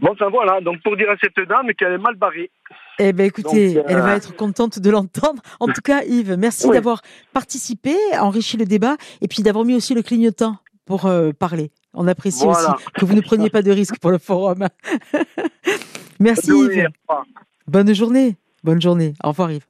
Bon, 0.00 0.10
enfin 0.12 0.28
voilà. 0.30 0.60
Donc 0.60 0.80
pour 0.82 0.96
dire 0.96 1.10
à 1.10 1.16
cette 1.22 1.48
dame 1.48 1.66
qu'elle 1.76 1.92
est 1.92 1.98
mal 1.98 2.14
barrée. 2.16 2.50
Eh 3.00 3.12
ben 3.12 3.26
écoutez, 3.26 3.74
Donc, 3.74 3.84
euh, 3.84 3.88
elle 3.88 4.00
va 4.00 4.16
être 4.16 4.34
contente 4.36 4.78
de 4.78 4.90
l'entendre. 4.90 5.42
En 5.60 5.66
tout 5.66 5.80
cas, 5.82 6.02
Yves, 6.04 6.36
merci 6.38 6.66
Oui. 6.66 6.74
d'avoir 6.74 7.02
participé, 7.32 7.94
enrichi 8.20 8.56
le 8.56 8.64
débat 8.64 8.96
et 9.20 9.28
puis 9.28 9.42
d'avoir 9.42 9.64
mis 9.64 9.74
aussi 9.74 9.94
le 9.94 10.02
clignotant 10.02 10.56
pour 10.84 11.06
euh, 11.06 11.32
parler. 11.32 11.70
On 11.94 12.06
apprécie 12.06 12.44
Voilà. 12.44 12.74
aussi 12.76 12.84
que 12.94 13.04
vous 13.04 13.14
ne 13.14 13.20
preniez 13.20 13.50
pas 13.50 13.62
de 13.62 13.70
risques 13.72 13.98
pour 14.00 14.10
le 14.10 14.18
forum. 14.18 14.66
merci 16.20 16.52
Oui, 16.52 16.68
Yves. 16.76 16.88
Bonne 17.66 17.92
journée. 17.94 18.36
Bonne 18.64 18.80
journée. 18.80 19.14
Au 19.24 19.28
revoir 19.28 19.50
Yves. 19.52 19.66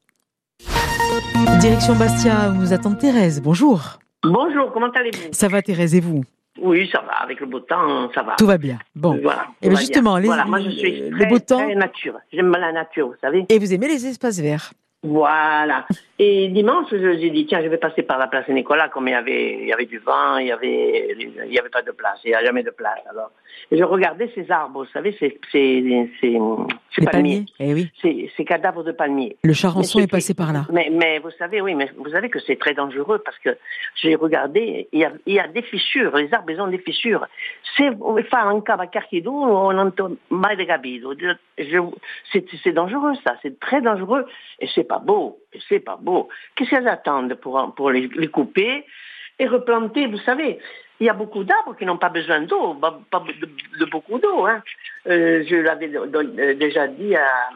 Direction 1.61 1.94
Bastia, 1.96 2.51
où 2.51 2.55
nous 2.61 2.72
attend 2.72 2.94
Thérèse. 2.94 3.40
Bonjour. 3.42 3.98
Bonjour, 4.22 4.72
comment 4.72 4.90
allez-vous? 4.90 5.29
Ça 5.33 5.48
va 5.48 5.62
Thérèse 5.62 5.94
et 5.94 6.01
vous? 6.01 6.22
Oui, 6.61 6.88
ça 6.90 7.01
va, 7.07 7.12
avec 7.23 7.40
le 7.40 7.47
beau 7.47 7.61
temps, 7.61 8.11
ça 8.12 8.23
va. 8.23 8.35
Tout 8.37 8.47
va 8.47 8.59
bien. 8.59 8.79
Bon. 8.94 9.18
Voilà. 9.23 9.47
Eh 9.62 9.66
tout 9.66 9.68
ben 9.68 9.75
va 9.75 9.81
justement, 9.81 10.12
bien. 10.14 10.21
les- 10.21 10.27
voilà, 10.29 10.44
moi 10.44 10.61
je 10.61 10.71
suis 10.71 11.01
le 11.09 11.16
très, 11.18 11.27
beau 11.27 11.38
temps- 11.38 11.75
nature. 11.75 12.14
J'aime 12.33 12.51
la 12.53 12.73
nature, 12.73 13.09
vous 13.09 13.14
savez. 13.21 13.47
Et 13.49 13.59
vous 13.59 13.73
aimez 13.73 13.88
les 13.88 14.07
espaces 14.07 14.38
verts 14.40 14.73
Voilà. 15.05 15.87
Et 16.19 16.49
dimanche, 16.49 16.87
je- 16.91 17.19
j'ai 17.21 17.31
dit, 17.31 17.47
tiens, 17.47 17.63
je 17.63 17.69
vais 17.69 17.77
passer 17.79 18.03
par 18.03 18.19
la 18.19 18.27
place 18.27 18.47
Saint-Nicolas, 18.47 18.89
comme 18.89 19.07
il 19.07 19.13
y 19.13 19.15
avait, 19.15 19.53
il 19.63 19.69
y 19.69 19.73
avait 19.73 19.87
du 19.87 19.99
vent, 19.99 20.39
il 20.39 20.49
y 20.49 20.53
avait, 20.53 21.15
il 21.17 21.53
y 21.53 21.59
avait 21.59 21.69
pas 21.69 21.83
de 21.83 21.93
place, 21.93 22.19
il 22.25 22.31
n'y 22.31 22.35
a 22.35 22.45
jamais 22.45 22.65
de 22.65 22.71
place. 22.71 22.99
Alors, 23.09 23.31
et 23.71 23.79
je 23.79 23.85
regardais 23.85 24.29
ces 24.35 24.51
arbres, 24.51 24.81
vous 24.85 24.91
savez, 24.93 25.13
ces, 25.21 25.39
ces, 25.53 26.11
ces, 26.21 26.37
ces 26.97 27.05
palmiers, 27.05 27.45
palmiers. 27.45 27.45
Eh 27.61 27.75
oui. 27.75 27.91
ces, 28.03 28.33
ces 28.37 28.45
cadavres 28.45 28.83
de 28.83 28.91
palmiers. 28.91 29.37
Le 29.45 29.53
Charançon 29.53 30.01
est 30.01 30.03
c'est- 30.03 30.09
passé 30.11 30.35
par 30.35 30.53
là. 30.53 30.67
Mais, 30.73 30.89
mais 30.91 31.21
vous 31.21 31.31
savez, 31.39 31.61
oui, 31.61 31.77
mais 31.77 31.89
vous 31.97 32.11
savez 32.11 32.29
que 32.29 32.41
c'est 32.41 32.59
très 32.59 32.75
dangereux 32.75 33.23
parce 33.25 33.39
que 33.39 33.57
j'ai 34.03 34.17
regardé, 34.17 34.89
il 34.93 34.99
y, 34.99 35.05
a, 35.05 35.13
il 35.27 35.35
y 35.35 35.39
a 35.41 35.47
des 35.47 35.63
fissures, 35.63 36.17
les 36.17 36.35
arbres 36.35 36.51
ils 36.51 36.61
ont 36.61 36.67
des 36.67 36.79
fissures. 36.79 37.25
C'est 37.77 37.91
c'est 42.65 42.73
dangereux 42.73 43.13
ça, 43.25 43.35
c'est 43.43 43.61
très 43.61 43.81
dangereux 43.81 44.27
et 44.61 44.67
c'est 44.75 44.88
pas 44.88 44.98
beau, 44.98 45.38
c'est 45.68 45.81
pas 45.81 45.96
beau. 46.01 46.29
Qu'est-ce 46.57 46.70
qu'elles 46.70 46.88
attendent 46.88 47.35
pour, 47.35 47.90
les, 47.90 48.29
couper 48.29 48.85
et 49.38 49.46
replanter 49.46 50.07
Vous 50.07 50.18
savez, 50.18 50.59
il 51.01 51.07
y 51.07 51.11
a 51.11 51.14
beaucoup 51.14 51.44
d'arbres 51.44 51.77
qui 51.77 51.87
n'ont 51.87 51.98
pas 51.98 52.09
besoin 52.09 52.40
d'eau, 52.40 52.74
pas, 52.74 52.98
de, 53.79 53.85
beaucoup 53.85 54.18
d'eau. 54.18 54.46
Hein. 54.46 54.62
Euh, 55.07 55.44
je 55.48 55.57
l'avais 55.57 55.90
euh, 55.94 56.55
déjà 56.55 56.88
dit 56.88 57.14
à, 57.14 57.51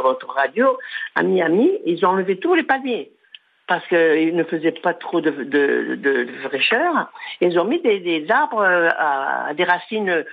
votre 0.00 0.28
radio, 0.28 0.78
à 1.14 1.22
Miami, 1.22 1.72
ils 1.84 2.04
ont 2.06 2.10
enlevé 2.10 2.38
tous 2.38 2.54
les 2.54 2.62
palmiers 2.62 3.10
parce 3.66 3.86
qu'ils 3.88 4.36
ne 4.36 4.44
faisaient 4.44 4.72
pas 4.72 4.92
trop 4.92 5.22
de, 5.22 6.28
fraîcheur. 6.44 7.10
Ils 7.40 7.58
ont 7.58 7.64
mis 7.64 7.80
des, 7.80 8.26
arbres 8.28 8.60
euh, 8.60 8.90
à, 8.96 9.54
des 9.54 9.64
racines 9.64 10.24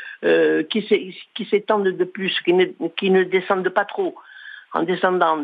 qui 0.69 0.81
s'é- 0.87 1.15
qui 1.33 1.45
s'étendent 1.45 1.87
de 1.87 2.03
plus, 2.03 2.39
qui 2.41 3.09
ne 3.09 3.23
descendent 3.23 3.69
pas 3.69 3.85
trop. 3.85 4.15
En 4.73 4.83
descendant, 4.83 5.35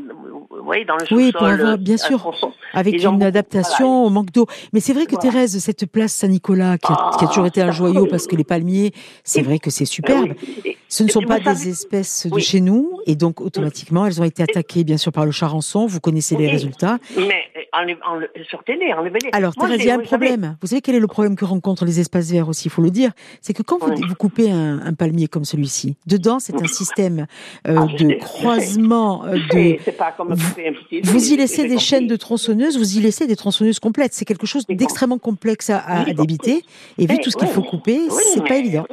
vous 0.50 0.64
voyez, 0.64 0.86
dans 0.86 0.96
le 0.96 1.06
sous-sol. 1.06 1.18
Oui, 1.18 1.32
pour 1.34 1.46
avoir, 1.46 1.78
bien 1.78 1.96
à 1.96 1.98
sûr, 1.98 2.32
avec 2.74 2.94
Ils 2.94 3.06
une 3.06 3.22
adaptation 3.24 4.06
au 4.06 4.10
manque 4.10 4.32
d'eau. 4.32 4.46
Mais 4.72 4.80
c'est 4.80 4.94
vrai 4.94 5.06
que 5.06 5.16
Voilà. 5.16 5.32
Thérèse, 5.32 5.60
cette 5.60 5.86
place 5.86 6.14
Saint-Nicolas, 6.14 6.78
qui, 6.78 6.94
a- 6.94 7.12
qui 7.20 7.26
a 7.26 7.28
toujours 7.28 7.46
été 7.46 7.62
un 7.62 7.68
Ah, 7.68 7.72
joyau 7.72 8.04
oui. 8.04 8.08
parce 8.10 8.26
que 8.26 8.38
les 8.38 8.46
palmiers, 8.46 8.94
c'est 9.26 9.42
vrai 9.42 9.60
que 9.60 9.70
c'est 9.70 9.84
superbe. 9.84 10.34
Oui. 10.64 10.78
Ce 10.88 11.04
ne 11.04 11.10
sont 11.10 11.22
pas 11.24 11.44
savez- 11.44 11.56
des 11.66 11.70
espèces 11.70 12.26
de 12.28 12.34
Oui. 12.36 12.42
chez 12.42 12.62
nous, 12.62 13.02
et 13.06 13.18
donc 13.18 13.42
automatiquement, 13.42 14.06
elles 14.06 14.22
ont 14.22 14.24
été 14.24 14.44
attaquées, 14.44 14.86
bien 14.86 14.96
sûr, 14.96 15.12
par 15.12 15.26
le 15.26 15.32
charançon. 15.32 15.86
Vous 15.88 16.00
connaissez 16.00 16.38
les 16.38 16.48
résultats. 16.50 16.98
Mais 17.18 17.24
euh, 17.58 17.60
enlevez- 17.74 17.98
enlevez-les. 18.02 19.30
Alors, 19.34 19.52
Moi, 19.58 19.68
Thérèse, 19.68 19.84
il 19.84 19.88
y 19.88 19.92
a 19.92 19.94
un 19.96 19.98
savez- 19.98 20.08
problème. 20.08 20.58
Vous 20.62 20.68
savez 20.68 20.82
quel 20.82 20.96
est 20.96 21.00
le 21.02 21.08
problème 21.08 21.36
que 21.36 21.44
rencontrent 21.44 21.84
les 21.84 22.00
espaces 22.00 22.32
verts 22.32 22.48
aussi, 22.48 22.68
il 22.68 22.72
faut 22.72 22.82
le 22.82 22.92
dire 22.92 23.12
C'est 23.42 23.52
que 23.54 23.64
quand 23.64 23.78
vous, 23.84 24.16
coupez 24.18 24.50
un, 24.50 24.80
un 24.86 24.94
palmier 24.94 25.28
comme 25.28 25.44
celui-ci, 25.44 25.98
dedans, 26.08 26.40
c'est 26.40 26.56
un 26.62 26.68
système 26.68 27.28
euh, 27.68 27.76
Ah, 27.78 27.86
de 27.98 28.14
croisement, 28.20 29.17
de, 29.26 29.42
C'est- 29.52 29.80
C'est 29.86 29.92
pas 29.98 30.12
comme 30.12 30.34
vous- 30.34 31.34
y 31.34 31.38
laissez 31.38 31.68
des 31.68 31.78
chaînes 31.78 32.08
de 32.08 32.16
tronçonneuses, 32.16 32.78
vous 32.78 32.98
y 32.98 33.02
laissez 33.02 33.28
des 33.28 33.36
tronçonneuses 33.36 33.80
complètes. 33.80 34.14
C'est 34.14 34.26
quelque 34.26 34.48
chose 34.48 34.66
d'extrêmement 34.68 35.18
complexe 35.18 35.70
à, 35.70 36.06
débiter. 36.06 36.64
Et 36.98 37.06
vu 37.08 37.18
tout 37.20 37.32
ce 37.32 37.38
qu'il 37.38 37.48
faut 37.48 37.64
couper, 37.64 38.00
c'est 38.34 38.44
pas 38.46 38.58
évident. 38.58 38.86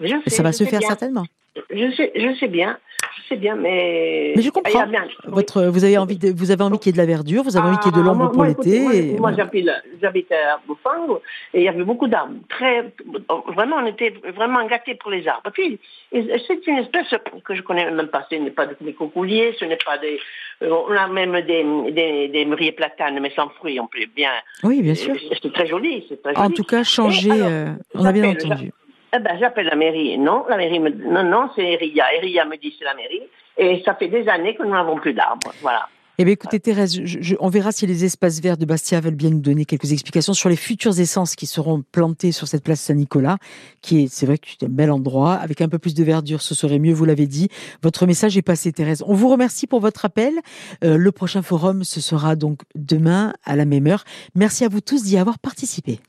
Je 0.00 0.06
sais, 0.24 0.30
ça 0.30 0.42
va 0.42 0.52
se 0.52 0.64
faire 0.64 0.78
bien. 0.80 0.88
certainement. 0.88 1.24
Je 1.70 1.90
sais, 1.96 2.12
je 2.14 2.34
sais 2.38 2.46
bien, 2.48 2.78
je 3.16 3.28
sais 3.28 3.36
bien, 3.36 3.56
mais. 3.56 4.32
Mais 4.36 4.42
je 4.42 4.50
comprends. 4.50 4.86
bien- 4.86 5.04
oui. 5.04 5.14
Votre, 5.26 5.64
vous 5.64 5.82
avez 5.84 5.98
envie 5.98 6.16
de, 6.16 6.30
vous 6.32 6.52
avez 6.52 6.62
envie 6.62 6.78
qu'il 6.78 6.90
y 6.90 6.90
ait 6.90 6.92
de 6.92 6.98
la 6.98 7.06
verdure, 7.06 7.42
vous 7.42 7.56
avez 7.56 7.68
envie 7.68 7.78
qu'il 7.78 7.90
y 7.90 7.94
ait 7.94 7.98
de 7.98 8.04
Ah, 8.08 8.12
l'ombre 8.12 8.30
pour 8.30 8.44
l'été. 8.44 8.80
Moi, 8.80 8.94
et 8.94 9.02
moi, 9.18 9.32
voilà. 9.32 9.48
j'habite, 10.00 10.30
à 10.32 10.60
Bouffango 10.66 11.20
et 11.52 11.58
il 11.58 11.64
y 11.64 11.68
avait 11.68 11.82
beaucoup 11.82 12.06
d'arbres. 12.06 12.34
Très, 12.48 12.92
vraiment, 13.54 13.76
on 13.82 13.86
était 13.86 14.14
vraiment 14.36 14.64
gâtés 14.66 14.94
pour 14.94 15.10
les 15.10 15.26
arbres. 15.26 15.50
Puis, 15.52 15.78
c'est 16.12 16.66
une 16.68 16.78
espèce 16.78 17.08
que 17.44 17.54
je 17.54 17.62
connais 17.62 17.90
même 17.90 18.08
pas. 18.08 18.26
Ce 18.30 18.36
n'est 18.36 18.50
pas 18.50 18.66
des 18.66 18.92
cocouliers, 18.94 19.54
ce 19.58 19.64
n'est 19.64 19.76
pas 19.84 19.98
des. 19.98 20.18
euh, 20.62 20.70
On 20.88 20.92
a 20.96 21.08
même 21.08 21.32
des, 21.44 21.64
des, 21.92 22.28
des 22.28 22.44
mûriers 22.44 22.72
platanes, 22.72 23.18
mais 23.20 23.30
sans 23.34 23.48
fruits. 23.50 23.80
On 23.80 23.88
peut 23.88 23.98
bien. 24.14 24.30
Oui, 24.62 24.82
bien 24.82 24.94
sûr. 24.94 25.14
C'est 25.42 25.52
très 25.52 25.66
joli. 25.66 26.06
C'est 26.08 26.22
très 26.22 26.32
joli. 26.34 26.46
En 26.46 26.50
tout 26.50 26.64
cas, 26.64 26.84
changer, 26.84 27.28
Et 27.28 27.32
alors, 27.32 27.48
euh, 27.50 27.66
on 27.94 28.04
a 28.04 28.12
bien 28.12 28.30
entendu. 28.30 28.70
Eh 29.14 29.18
ben, 29.18 29.36
j'appelle 29.40 29.66
la 29.66 29.76
mairie. 29.76 30.18
Non, 30.18 30.44
la 30.48 30.56
mairie 30.56 30.78
me 30.80 30.90
non, 30.90 31.24
non, 31.24 31.50
c'est 31.56 31.64
Eria. 31.72 32.04
Eria 32.14 32.44
me 32.44 32.56
dit 32.56 32.74
c'est 32.78 32.84
la 32.84 32.94
mairie. 32.94 33.22
Et 33.58 33.82
ça 33.84 33.94
fait 33.94 34.08
des 34.08 34.28
années 34.28 34.54
que 34.54 34.62
nous 34.62 34.70
n'avons 34.70 34.96
plus 34.96 35.12
d'arbres. 35.14 35.52
Voilà. 35.62 35.88
Eh 36.18 36.24
bien, 36.24 36.34
écoutez, 36.34 36.60
Thérèse, 36.60 37.00
je- 37.02 37.18
je- 37.22 37.34
on 37.40 37.48
verra 37.48 37.72
si 37.72 37.86
les 37.86 38.04
espaces 38.04 38.40
verts 38.42 38.58
de 38.58 38.66
Bastia 38.66 39.00
veulent 39.00 39.14
bien 39.14 39.30
nous 39.30 39.40
donner 39.40 39.64
quelques 39.64 39.90
explications 39.92 40.34
sur 40.34 40.50
les 40.50 40.56
futures 40.56 41.00
essences 41.00 41.34
qui 41.34 41.46
seront 41.46 41.82
plantées 41.92 42.30
sur 42.30 42.46
cette 42.46 42.62
place 42.62 42.78
Saint-Nicolas, 42.82 43.38
qui 43.80 44.02
est, 44.04 44.08
c'est 44.12 44.26
vrai 44.26 44.36
que 44.36 44.46
c'est 44.50 44.66
un 44.66 44.68
bel 44.68 44.90
endroit. 44.90 45.32
Avec 45.32 45.62
un 45.62 45.68
peu 45.70 45.78
plus 45.78 45.94
de 45.94 46.04
verdure, 46.04 46.42
ce 46.42 46.54
serait 46.54 46.78
mieux, 46.78 46.92
vous 46.92 47.06
l'avez 47.06 47.26
dit. 47.26 47.48
Votre 47.82 48.06
message 48.06 48.36
est 48.36 48.42
passé, 48.42 48.70
Thérèse. 48.70 49.02
On 49.06 49.14
vous 49.14 49.28
remercie 49.28 49.66
pour 49.66 49.80
votre 49.80 50.04
appel. 50.04 50.34
Euh, 50.84 50.98
le 50.98 51.10
prochain 51.10 51.40
forum, 51.40 51.84
ce 51.84 52.02
sera 52.02 52.36
donc 52.36 52.60
demain 52.74 53.32
à 53.44 53.56
la 53.56 53.64
même 53.64 53.86
heure. 53.86 54.04
Merci 54.34 54.66
à 54.66 54.68
vous 54.68 54.82
tous 54.82 55.02
d'y 55.04 55.16
avoir 55.16 55.38
participé. 55.38 56.00